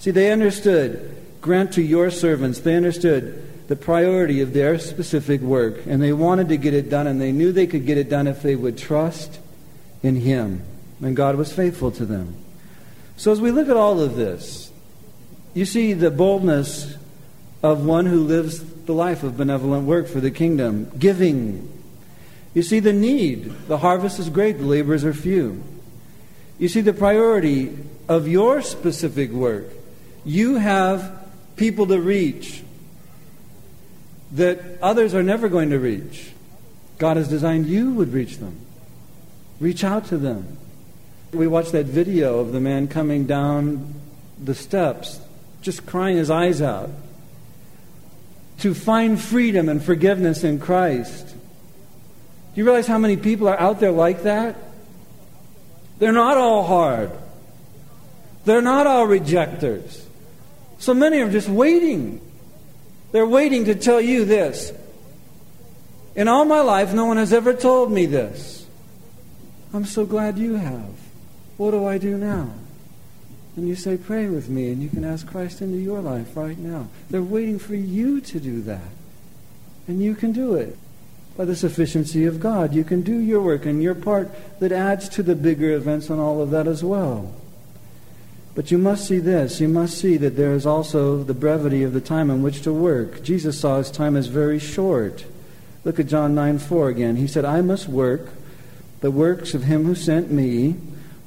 [0.00, 5.86] See, they understood, grant to your servants, they understood the priority of their specific work,
[5.86, 8.26] and they wanted to get it done, and they knew they could get it done
[8.26, 9.38] if they would trust
[10.02, 10.62] in Him.
[11.00, 12.36] And God was faithful to them.
[13.16, 14.72] So, as we look at all of this,
[15.54, 16.96] you see the boldness
[17.62, 21.70] of one who lives the life of benevolent work for the kingdom, giving.
[22.54, 23.68] You see the need.
[23.68, 25.62] The harvest is great, the laborers are few.
[26.58, 27.76] You see the priority
[28.08, 29.66] of your specific work.
[30.24, 32.62] You have people to reach
[34.32, 36.32] that others are never going to reach.
[36.98, 38.58] God has designed you would reach them.
[39.60, 40.56] Reach out to them.
[41.32, 43.94] We watched that video of the man coming down
[44.42, 45.20] the steps,
[45.60, 46.90] just crying his eyes out
[48.62, 51.26] to find freedom and forgiveness in Christ.
[51.26, 51.34] Do
[52.54, 54.56] you realize how many people are out there like that?
[55.98, 57.10] They're not all hard.
[58.44, 60.06] They're not all rejectors.
[60.78, 62.20] So many are just waiting.
[63.10, 64.72] They're waiting to tell you this.
[66.14, 68.64] In all my life, no one has ever told me this.
[69.74, 70.90] I'm so glad you have.
[71.56, 72.52] What do I do now?
[73.56, 76.58] And you say, Pray with me, and you can ask Christ into your life right
[76.58, 76.88] now.
[77.10, 78.90] They're waiting for you to do that.
[79.86, 80.78] And you can do it
[81.36, 82.74] by the sufficiency of God.
[82.74, 86.20] You can do your work and your part that adds to the bigger events and
[86.20, 87.34] all of that as well.
[88.54, 89.60] But you must see this.
[89.60, 92.72] You must see that there is also the brevity of the time in which to
[92.72, 93.22] work.
[93.22, 95.24] Jesus saw his time as very short.
[95.84, 97.16] Look at John 9 4 again.
[97.16, 98.28] He said, I must work
[99.00, 100.76] the works of him who sent me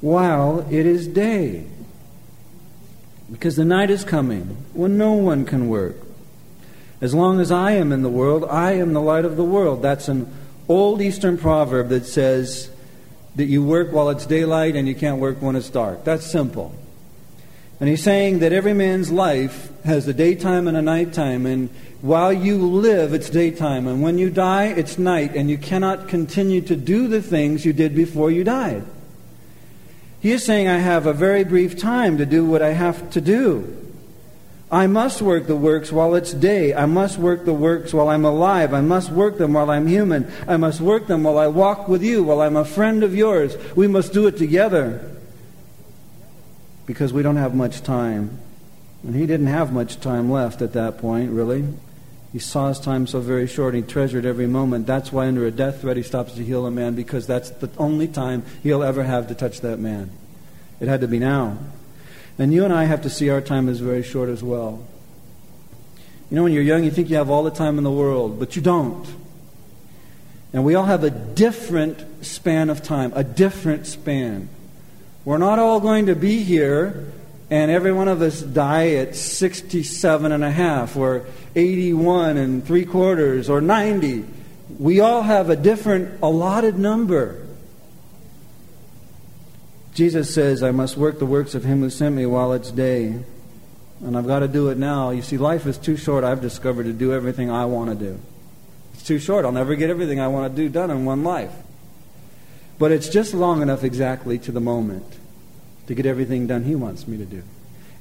[0.00, 1.66] while it is day.
[3.30, 5.96] Because the night is coming when no one can work.
[7.00, 9.82] As long as I am in the world, I am the light of the world.
[9.82, 10.32] That's an
[10.68, 12.70] old Eastern proverb that says
[13.34, 16.04] that you work while it's daylight and you can't work when it's dark.
[16.04, 16.74] That's simple.
[17.78, 21.68] And he's saying that every man's life has a daytime and a nighttime, and
[22.00, 26.62] while you live, it's daytime, and when you die, it's night, and you cannot continue
[26.62, 28.82] to do the things you did before you died.
[30.26, 33.20] He is saying, I have a very brief time to do what I have to
[33.20, 33.76] do.
[34.72, 36.74] I must work the works while it's day.
[36.74, 38.74] I must work the works while I'm alive.
[38.74, 40.28] I must work them while I'm human.
[40.48, 43.56] I must work them while I walk with you, while I'm a friend of yours.
[43.76, 45.16] We must do it together
[46.86, 48.36] because we don't have much time.
[49.04, 51.66] And he didn't have much time left at that point, really.
[52.32, 54.86] He saw his time so very short, he treasured every moment.
[54.86, 57.70] That's why, under a death threat, he stops to heal a man, because that's the
[57.78, 60.10] only time he'll ever have to touch that man.
[60.80, 61.58] It had to be now.
[62.38, 64.86] And you and I have to see our time as very short as well.
[66.30, 68.38] You know, when you're young, you think you have all the time in the world,
[68.38, 69.06] but you don't.
[70.52, 74.48] And we all have a different span of time, a different span.
[75.24, 77.12] We're not all going to be here
[77.50, 80.96] and every one of us die at 67 and a half
[81.56, 84.24] 81 and three quarters or 90.
[84.78, 87.46] We all have a different allotted number.
[89.94, 93.18] Jesus says, I must work the works of him who sent me while it's day.
[94.04, 95.10] And I've got to do it now.
[95.10, 98.20] You see, life is too short, I've discovered, to do everything I want to do.
[98.92, 99.46] It's too short.
[99.46, 101.52] I'll never get everything I want to do done in one life.
[102.78, 105.16] But it's just long enough exactly to the moment
[105.86, 107.42] to get everything done He wants me to do.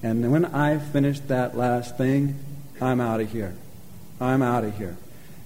[0.03, 2.37] And when I finish that last thing,
[2.81, 3.55] I'm out of here.
[4.19, 4.97] I'm out of here.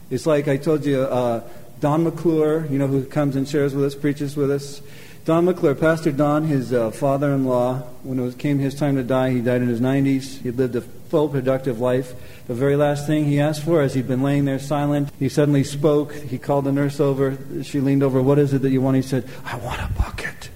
[0.10, 1.44] It's like I told you, uh,
[1.80, 4.82] Don McClure, you know, who comes and shares with us, preaches with us.
[5.26, 8.96] Don McClure, Pastor Don, his uh, father in law, when it was, came his time
[8.96, 10.42] to die, he died in his 90s.
[10.42, 12.14] He lived a full, productive life.
[12.48, 15.64] The very last thing he asked for, as he'd been laying there silent, he suddenly
[15.64, 16.14] spoke.
[16.14, 17.38] He called the nurse over.
[17.64, 18.22] She leaned over.
[18.22, 18.96] What is it that you want?
[18.96, 20.50] He said, I want a bucket.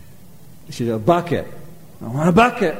[0.69, 1.47] She said, A bucket.
[2.01, 2.77] I want a bucket.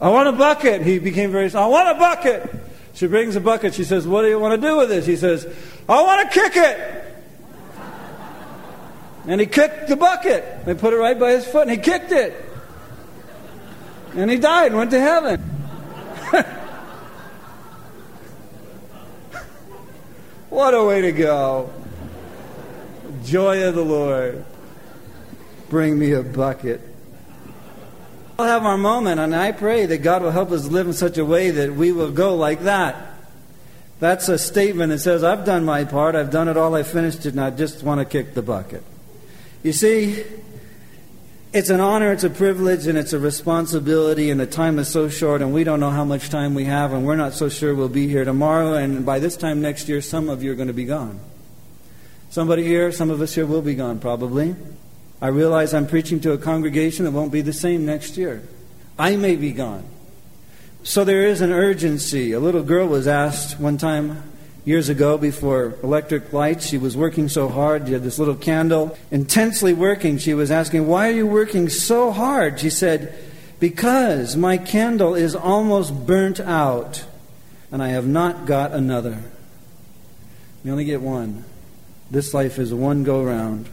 [0.00, 0.82] I want a bucket.
[0.82, 2.71] He became very, I want a bucket.
[2.94, 3.74] She brings a bucket.
[3.74, 5.06] She says, What do you want to do with this?
[5.06, 5.46] He says,
[5.88, 7.04] I want to kick it.
[9.26, 10.64] And he kicked the bucket.
[10.64, 12.34] They put it right by his foot, and he kicked it.
[14.14, 15.42] And he died and went to heaven.
[20.52, 21.72] What a way to go.
[23.24, 24.44] Joy of the Lord.
[25.70, 26.91] Bring me a bucket.
[28.42, 31.16] We'll have our moment, and I pray that God will help us live in such
[31.16, 32.96] a way that we will go like that.
[34.00, 37.24] That's a statement that says, I've done my part, I've done it all, I finished
[37.24, 38.82] it, and I just want to kick the bucket.
[39.62, 40.24] You see,
[41.52, 45.08] it's an honor, it's a privilege, and it's a responsibility, and the time is so
[45.08, 47.76] short, and we don't know how much time we have, and we're not so sure
[47.76, 50.66] we'll be here tomorrow, and by this time next year, some of you are going
[50.66, 51.20] to be gone.
[52.30, 54.56] Somebody here, some of us here will be gone probably.
[55.22, 58.42] I realize I'm preaching to a congregation that won't be the same next year.
[58.98, 59.84] I may be gone.
[60.82, 62.32] So there is an urgency.
[62.32, 64.20] A little girl was asked one time
[64.64, 66.66] years ago before electric lights.
[66.66, 67.86] She was working so hard.
[67.86, 70.18] She had this little candle, intensely working.
[70.18, 72.58] She was asking, Why are you working so hard?
[72.58, 73.14] She said,
[73.60, 77.04] Because my candle is almost burnt out
[77.70, 79.22] and I have not got another.
[80.64, 81.44] You only get one.
[82.10, 83.68] This life is one go round.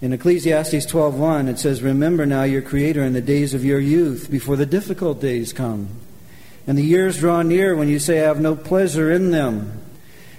[0.00, 4.30] In Ecclesiastes 12:1 it says remember now your creator in the days of your youth
[4.30, 5.88] before the difficult days come
[6.68, 9.80] and the years draw near when you say, I have no pleasure in them.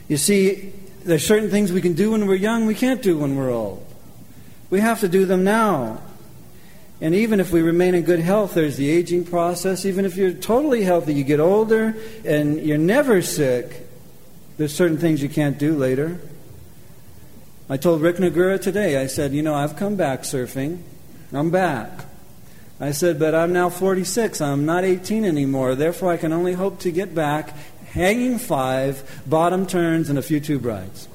[0.08, 0.72] You see,
[1.04, 3.84] there's certain things we can do when we're young, we can't do when we're old.
[4.70, 6.04] We have to do them now.
[7.02, 9.86] And even if we remain in good health, there's the aging process.
[9.86, 13.88] Even if you're totally healthy, you get older and you're never sick,
[14.58, 16.20] there's certain things you can't do later.
[17.72, 20.82] I told Rick Nagura today, I said, You know, I've come back surfing.
[21.32, 22.06] I'm back.
[22.80, 24.42] I said, But I'm now 46.
[24.42, 25.76] I'm not 18 anymore.
[25.76, 27.56] Therefore, I can only hope to get back
[27.92, 31.08] hanging five, bottom turns, and a few tube rides.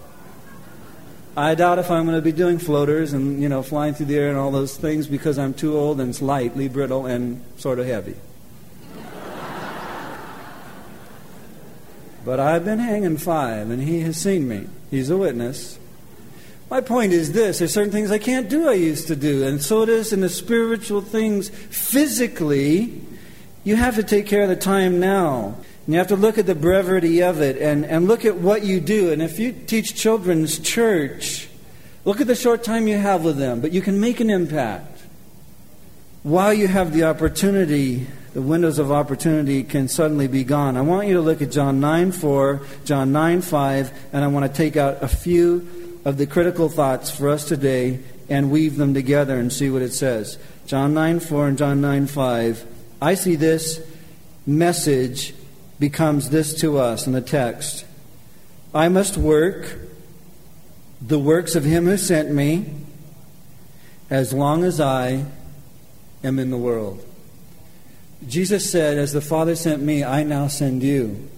[1.37, 4.17] I doubt if I'm going to be doing floaters and, you know, flying through the
[4.17, 7.87] air and all those things because I'm too old and slightly brittle and sort of
[7.87, 8.15] heavy.
[12.25, 14.69] but I've been hanging five, and he has seen me.
[14.93, 15.81] He's a witness.
[16.75, 19.63] My point is this there's certain things I can't do I used to do, and
[19.63, 23.01] so it is in the spiritual things physically.
[23.63, 25.55] You have to take care of the time now.
[25.87, 28.65] And you have to look at the brevity of it and, and look at what
[28.65, 29.13] you do.
[29.13, 31.49] And if you teach children's church,
[32.05, 35.01] look at the short time you have with them, but you can make an impact.
[36.25, 40.77] While you have the opportunity, the windows of opportunity can suddenly be gone.
[40.77, 44.51] I want you to look at John 9 4, John 9 5, and I want
[44.51, 48.95] to take out a few of the critical thoughts for us today and weave them
[48.95, 50.39] together and see what it says.
[50.67, 52.67] John 9 4 and John 9 5.
[53.03, 53.81] I see this
[54.47, 55.35] message
[55.79, 57.85] becomes this to us in the text
[58.75, 59.79] I must work
[61.01, 62.67] the works of him who sent me
[64.11, 65.27] as long as I
[66.25, 67.05] am in the world.
[68.27, 71.29] Jesus said, As the Father sent me, I now send you.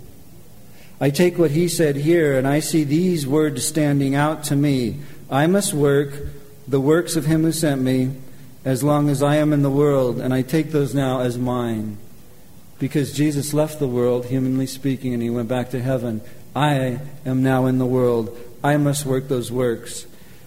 [1.01, 4.97] I take what he said here and I see these words standing out to me.
[5.31, 6.13] I must work
[6.69, 8.13] the works of him who sent me
[8.65, 11.99] as long as I am in the world, and I take those now as mine.
[12.81, 16.21] Because Jesus left the world, humanly speaking, and he went back to heaven.
[16.55, 18.37] I am now in the world.
[18.65, 20.07] I must work those works.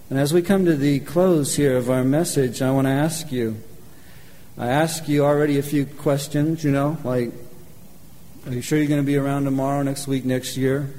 [0.10, 3.32] And as we come to the close here of our message, I want to ask
[3.32, 3.56] you.
[4.58, 7.32] I ask you already a few questions, you know, like
[8.48, 10.94] are you sure you're going to be around tomorrow, next week, next year?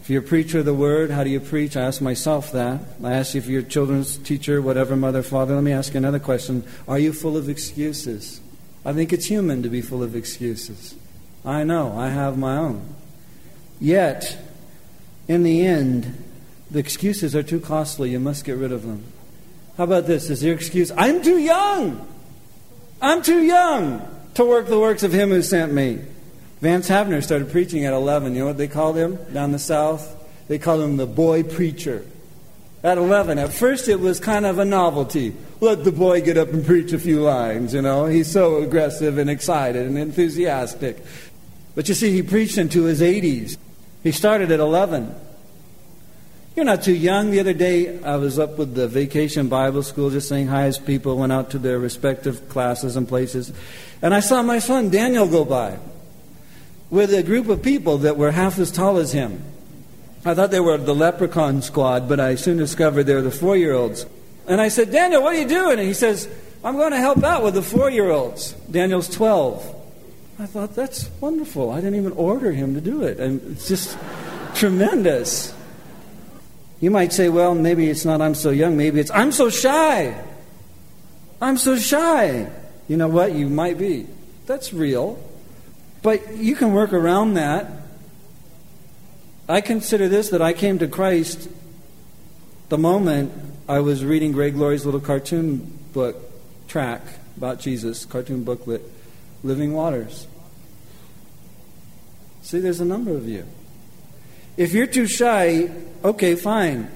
[0.00, 1.76] If you're a preacher of the word, how do you preach?
[1.76, 2.80] I ask myself that.
[3.04, 5.54] I ask you if you're a children's teacher, whatever, mother, father.
[5.54, 6.64] Let me ask you another question.
[6.88, 8.40] Are you full of excuses?
[8.84, 10.94] I think it's human to be full of excuses.
[11.44, 12.94] I know, I have my own.
[13.78, 14.38] Yet,
[15.28, 16.24] in the end,
[16.70, 18.10] the excuses are too costly.
[18.10, 19.04] You must get rid of them.
[19.76, 20.28] How about this?
[20.28, 22.06] Is your excuse, I'm too young?
[23.00, 26.00] I'm too young to work the works of him who sent me.
[26.60, 28.34] Vance Havner started preaching at 11.
[28.34, 30.16] You know what they called him down the south?
[30.48, 32.04] They called him the boy preacher.
[32.82, 33.38] At 11.
[33.38, 35.34] At first, it was kind of a novelty.
[35.60, 38.06] Let the boy get up and preach a few lines, you know.
[38.06, 41.02] He's so aggressive and excited and enthusiastic.
[41.74, 43.56] But you see, he preached into his 80s.
[44.02, 45.14] He started at 11.
[46.56, 47.30] You're not too young.
[47.30, 50.78] The other day, I was up with the Vacation Bible School just saying hi as
[50.78, 53.52] people went out to their respective classes and places.
[54.02, 55.78] And I saw my son Daniel go by
[56.90, 59.42] with a group of people that were half as tall as him.
[60.24, 63.56] I thought they were the leprechaun squad, but I soon discovered they were the four
[63.56, 64.04] year olds.
[64.46, 65.78] And I said, Daniel, what are you doing?
[65.78, 66.28] And he says,
[66.62, 68.52] I'm going to help out with the four year olds.
[68.70, 69.76] Daniel's 12.
[70.38, 71.70] I thought, that's wonderful.
[71.70, 73.20] I didn't even order him to do it.
[73.20, 73.96] And it's just
[74.54, 75.54] tremendous.
[76.80, 78.76] You might say, well, maybe it's not I'm so young.
[78.76, 80.18] Maybe it's I'm so shy.
[81.40, 82.50] I'm so shy.
[82.88, 83.34] You know what?
[83.34, 84.06] You might be.
[84.46, 85.22] That's real.
[86.02, 87.70] But you can work around that.
[89.48, 91.48] I consider this that I came to Christ
[92.68, 93.32] the moment
[93.68, 96.16] I was reading Greg Laurie's little cartoon book
[96.68, 97.02] track
[97.36, 98.82] about Jesus, cartoon booklet,
[99.42, 100.26] Living Waters.
[102.42, 103.44] See, there's a number of you.
[104.56, 105.70] If you're too shy,
[106.04, 106.90] okay, fine.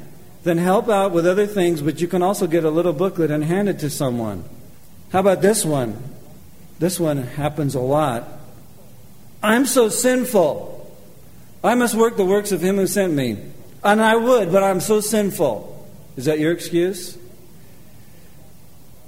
[0.44, 3.42] Then help out with other things, but you can also get a little booklet and
[3.42, 4.44] hand it to someone.
[5.10, 6.02] How about this one?
[6.78, 8.28] This one happens a lot.
[9.44, 10.70] I'm so sinful.
[11.62, 13.36] I must work the works of him who sent me.
[13.84, 15.86] And I would, but I'm so sinful.
[16.16, 17.18] Is that your excuse?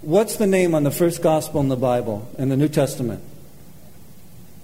[0.03, 3.22] What's the name on the first gospel in the Bible, in the New Testament?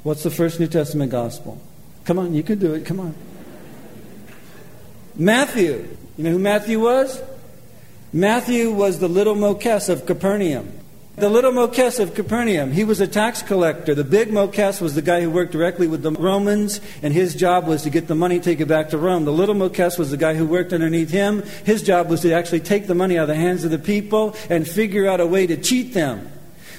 [0.03, 1.59] What's the first New Testament gospel?
[2.05, 2.85] Come on, you can do it.
[2.85, 3.15] Come on.
[5.15, 5.89] Matthew.
[6.19, 7.23] You know who Matthew was?
[8.13, 10.71] Matthew was the little Mokess of Capernaum.
[11.15, 13.95] The little Mokess of Capernaum, he was a tax collector.
[13.95, 17.67] The big Mokess was the guy who worked directly with the Romans, and his job
[17.67, 19.27] was to get the money, take it back to Rome.
[19.27, 21.43] The little Mokess was the guy who worked underneath him.
[21.65, 24.35] His job was to actually take the money out of the hands of the people
[24.49, 26.33] and figure out a way to cheat them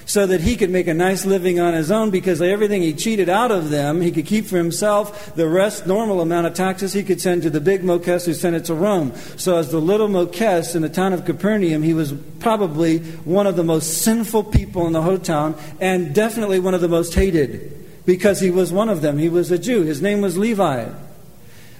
[0.05, 3.29] so that he could make a nice living on his own because everything he cheated
[3.29, 5.35] out of them, he could keep for himself.
[5.35, 8.55] The rest, normal amount of taxes, he could send to the big Mokess who sent
[8.55, 9.13] it to Rome.
[9.37, 13.55] So, as the little Mokess in the town of Capernaum, he was probably one of
[13.55, 18.05] the most sinful people in the whole town and definitely one of the most hated
[18.05, 19.17] because he was one of them.
[19.17, 19.83] He was a Jew.
[19.83, 20.89] His name was Levi.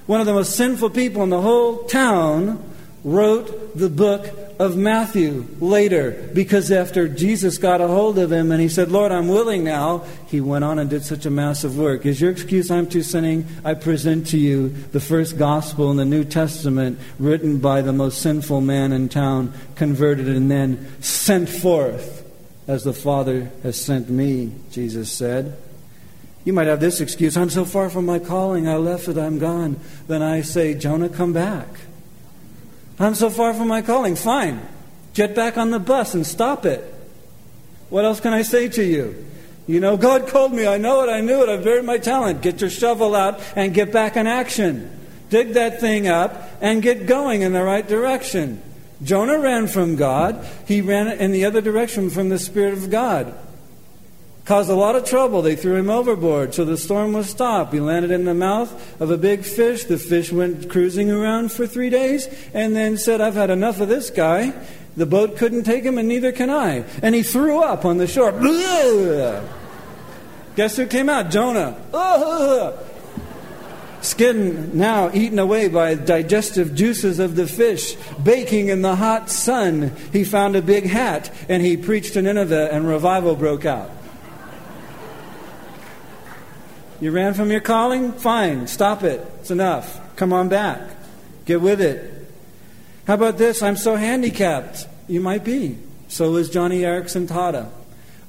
[0.05, 2.72] One of the most sinful people in the whole town
[3.03, 4.29] wrote the book
[4.59, 9.11] of Matthew later because after Jesus got a hold of him and he said, Lord,
[9.11, 12.05] I'm willing now, he went on and did such a massive work.
[12.05, 13.45] Is your excuse I'm too sinning?
[13.65, 18.21] I present to you the first gospel in the New Testament written by the most
[18.21, 22.21] sinful man in town, converted and then sent forth
[22.67, 25.57] as the Father has sent me, Jesus said.
[26.45, 29.39] You might have this excuse I'm so far from my calling, I left it, I'm
[29.39, 29.79] gone.
[30.07, 31.67] Then I say, Jonah, come back.
[32.99, 34.15] I'm so far from my calling.
[34.15, 34.61] Fine.
[35.13, 36.83] Get back on the bus and stop it.
[37.89, 39.25] What else can I say to you?
[39.67, 40.67] You know, God called me.
[40.67, 41.09] I know it.
[41.09, 41.49] I knew it.
[41.49, 42.41] I've buried my talent.
[42.41, 44.89] Get your shovel out and get back in action.
[45.29, 48.61] Dig that thing up and get going in the right direction.
[49.03, 50.45] Jonah ran from God.
[50.67, 53.35] He ran in the other direction from the Spirit of God
[54.45, 55.41] caused a lot of trouble.
[55.41, 57.73] They threw him overboard, so the storm was stopped.
[57.73, 59.85] He landed in the mouth of a big fish.
[59.85, 63.89] The fish went cruising around for three days and then said, I've had enough of
[63.89, 64.53] this guy.
[64.95, 66.83] The boat couldn't take him, and neither can I.
[67.01, 68.31] And he threw up on the shore.
[70.55, 71.31] Guess who came out?
[71.31, 71.75] Jonah.
[74.01, 79.93] Skin now eaten away by digestive juices of the fish, baking in the hot sun.
[80.11, 83.89] He found a big hat and he preached to Nineveh, and revival broke out.
[87.03, 88.13] You ran from your calling?
[88.13, 89.19] Fine, stop it.
[89.41, 90.15] It's enough.
[90.15, 90.79] Come on back.
[91.43, 92.29] Get with it.
[93.05, 93.61] How about this?
[93.61, 94.87] I'm so handicapped.
[95.09, 95.77] You might be.
[96.07, 97.69] So is Joni Eareckson Tada.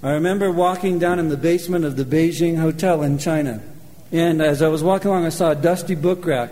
[0.03, 3.63] I remember walking down in the basement of the Beijing Hotel in China.
[4.11, 6.51] And as I was walking along, I saw a dusty book rack.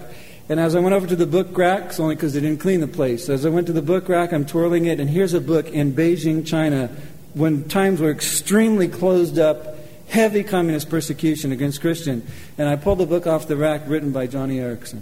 [0.49, 2.79] And as I went over to the book rack, it's only because they didn't clean
[2.79, 3.29] the place.
[3.29, 5.93] As I went to the book rack, I'm twirling it, and here's a book in
[5.93, 6.89] Beijing, China,
[7.35, 9.72] when times were extremely closed up
[10.13, 12.31] heavy communist persecution against Christians.
[12.59, 15.01] And I pulled a book off the rack written by Joni Eareckson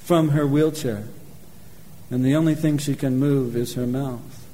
[0.00, 1.04] from her wheelchair.
[2.10, 4.46] And the only thing she can move is her mouth.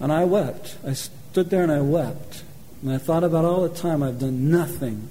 [0.00, 0.76] And I wept.
[0.84, 2.42] I stood there and I wept.
[2.82, 5.08] And I thought about all the time I've done nothing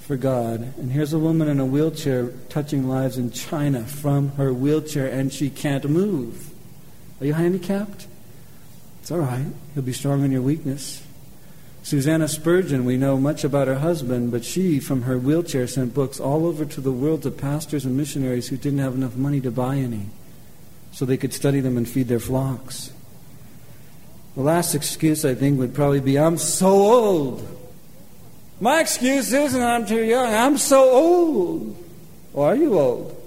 [0.00, 0.60] for God.
[0.78, 5.32] And here's a woman in a wheelchair touching lives in China from her wheelchair, and
[5.32, 6.50] she can't move.
[7.20, 8.06] Are you handicapped?
[9.00, 9.46] It's all right.
[9.74, 11.01] You'll be strong in your weakness.
[11.82, 16.20] Susanna Spurgeon, we know much about her husband, but she, from her wheelchair, sent books
[16.20, 19.50] all over to the world to pastors and missionaries who didn't have enough money to
[19.50, 20.06] buy any,
[20.92, 22.92] so they could study them and feed their flocks.
[24.36, 27.46] The last excuse, I think, would probably be I'm so old.
[28.60, 31.76] My excuse isn't I'm too young, I'm so old.
[32.32, 33.20] Or are you old?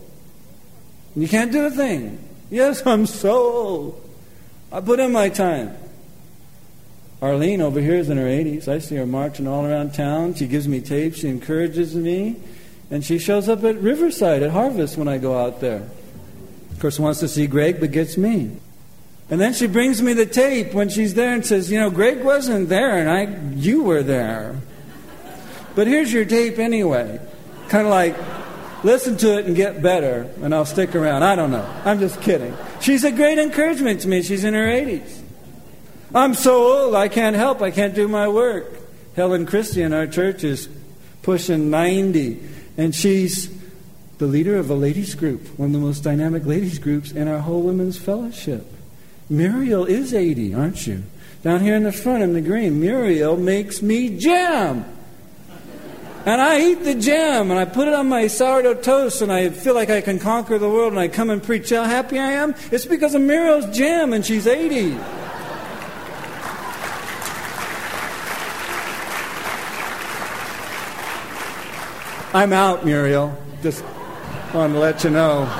[1.14, 2.26] You can't do a thing.
[2.49, 4.10] Yes, I'm so old.
[4.72, 5.76] I put in my time.
[7.26, 8.67] Arlene over here is in her 80s.
[8.67, 10.36] I see her marching all around town.
[10.36, 11.19] She gives me tapes.
[11.19, 12.36] She encourages me.
[12.91, 15.88] And she shows up at Riverside at Harvest when I go out there.
[16.71, 18.57] Of course, wants to see Greg, but gets me.
[19.32, 22.23] And then she brings me the tape when she's there and says, You know, Greg
[22.23, 24.55] wasn't there, and I, you were there.
[25.73, 27.19] But here's your tape anyway.
[27.69, 28.15] Kind of like,
[28.84, 31.23] listen to it and get better, and I'll stick around.
[31.23, 31.67] I don't know.
[31.86, 32.55] I'm just kidding.
[32.82, 34.21] She's a great encouragement to me.
[34.21, 35.23] She's in her 80s.
[36.14, 38.72] I'm so old, I can't help, I can't do my work.
[39.16, 40.70] Helen Christie in our church is
[41.24, 42.39] pushing 90,
[42.78, 43.49] and she's
[44.18, 47.39] the leader of a ladies' group, one of the most dynamic ladies' groups in our
[47.39, 48.66] whole women's fellowship.
[49.30, 51.03] Muriel is 80, aren't you?
[51.43, 54.86] Down here in the front in the green, Muriel makes me jam.
[56.26, 59.51] And I eat the jam and I put it on my sourdough toast and I
[59.51, 62.32] feel like I can conquer the world and I come and preach how happy I
[62.32, 62.56] am.
[62.72, 64.97] It's because of Muriel's jam and she's 80.
[72.36, 73.33] I'm out, Muriel.
[73.61, 73.81] Just
[74.53, 75.45] wanted to let you know.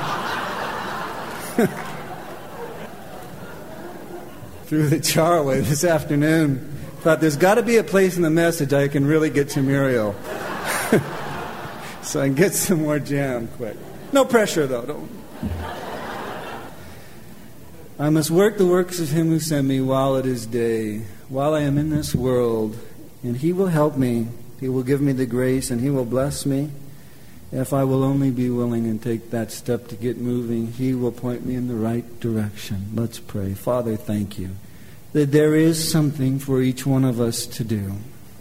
[4.66, 6.58] Through the charway this afternoon,
[7.00, 9.62] thought there's got to be a place in the message I can really get to
[9.62, 10.14] Muriel.
[12.02, 13.78] so I can get some more jam quick.
[14.12, 14.86] No pressure, though.
[14.86, 15.10] Don't.
[17.98, 21.54] I must work the works of him who sent me while it is day, while
[21.54, 22.78] I am in this world,
[23.24, 24.28] and he will help me.
[24.60, 26.72] He will give me the grace, and he will bless me.
[27.52, 31.12] If I will only be willing and take that step to get moving, he will
[31.12, 32.88] point me in the right direction.
[32.94, 33.54] Let's pray.
[33.54, 34.52] Father, thank you
[35.16, 37.94] that there is something for each one of us to do.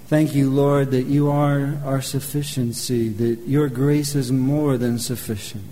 [0.09, 5.63] Thank you, Lord, that you are our sufficiency, that your grace is more than sufficient.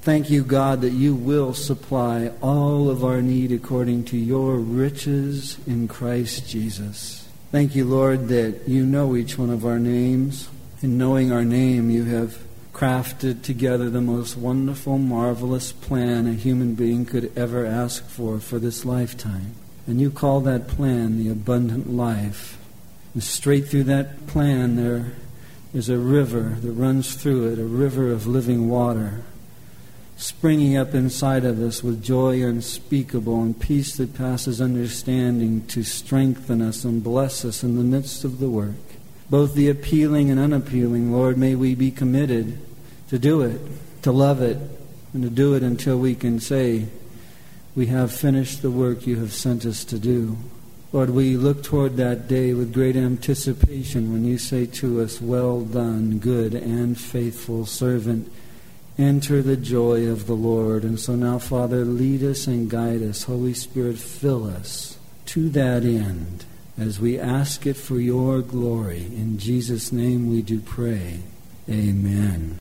[0.00, 5.58] Thank you, God, that you will supply all of our need according to your riches
[5.66, 7.25] in Christ Jesus.
[7.52, 10.48] Thank you, Lord, that you know each one of our names.
[10.82, 12.42] In knowing our name, you have
[12.72, 18.58] crafted together the most wonderful, marvelous plan a human being could ever ask for for
[18.58, 19.54] this lifetime.
[19.86, 22.58] And you call that plan the abundant life.
[23.14, 25.12] And straight through that plan, there
[25.72, 29.22] is a river that runs through it, a river of living water,
[30.16, 36.62] springing up inside of us with joy unspeakable and peace that passes understanding to strengthen
[36.62, 38.74] us and bless us in the midst of the work.
[39.28, 42.58] Both the appealing and unappealing, Lord, may we be committed
[43.08, 43.60] to do it,
[44.02, 44.56] to love it,
[45.12, 46.86] and to do it until we can say,
[47.74, 50.38] We have finished the work you have sent us to do.
[50.92, 55.60] Lord, we look toward that day with great anticipation when you say to us, Well
[55.62, 58.32] done, good and faithful servant.
[58.98, 60.84] Enter the joy of the Lord.
[60.84, 63.24] And so now, Father, lead us and guide us.
[63.24, 66.44] Holy Spirit, fill us to that end
[66.78, 69.06] as we ask it for your glory.
[69.06, 71.20] In Jesus' name we do pray.
[71.68, 72.54] Amen.